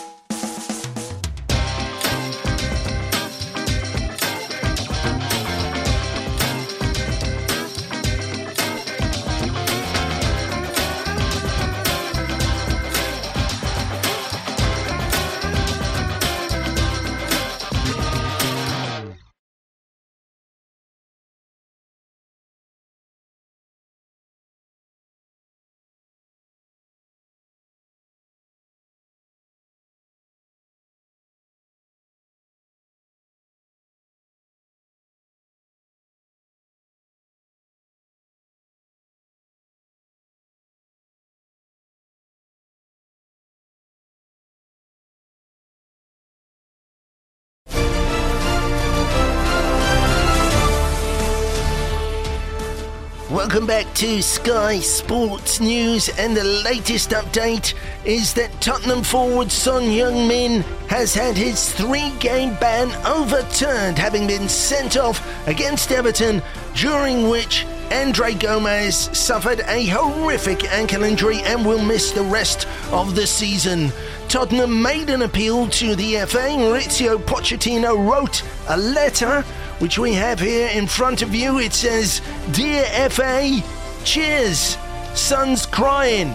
[53.51, 57.73] Welcome back to Sky Sports News, and the latest update
[58.05, 64.95] is that Tottenham forward Son Heung-min has had his three-game ban overturned, having been sent
[64.95, 65.19] off
[65.49, 66.41] against Everton,
[66.75, 73.15] during which Andre Gomes suffered a horrific ankle injury and will miss the rest of
[73.15, 73.91] the season.
[74.29, 76.55] Tottenham made an appeal to the FA.
[76.55, 79.43] Mauricio Pochettino wrote a letter
[79.81, 81.57] which we have here in front of you.
[81.59, 82.21] It says,
[82.51, 83.61] Dear FA,
[84.03, 84.77] cheers,
[85.15, 86.29] son's crying.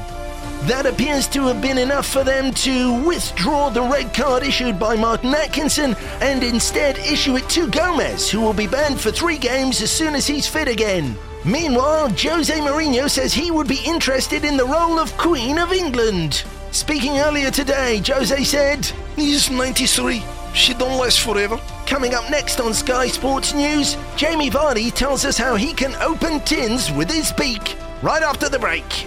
[0.64, 4.96] That appears to have been enough for them to withdraw the red card issued by
[4.96, 9.80] Martin Atkinson and instead issue it to Gomes, who will be banned for three games
[9.80, 11.16] as soon as he's fit again.
[11.44, 16.42] Meanwhile, Jose Mourinho says he would be interested in the role of Queen of England.
[16.72, 20.24] Speaking earlier today, Jose said, He's 93.
[20.56, 21.60] She don't last forever.
[21.86, 26.40] Coming up next on Sky Sports News, Jamie Vardy tells us how he can open
[26.40, 27.76] tins with his beak.
[28.02, 29.06] Right after the break.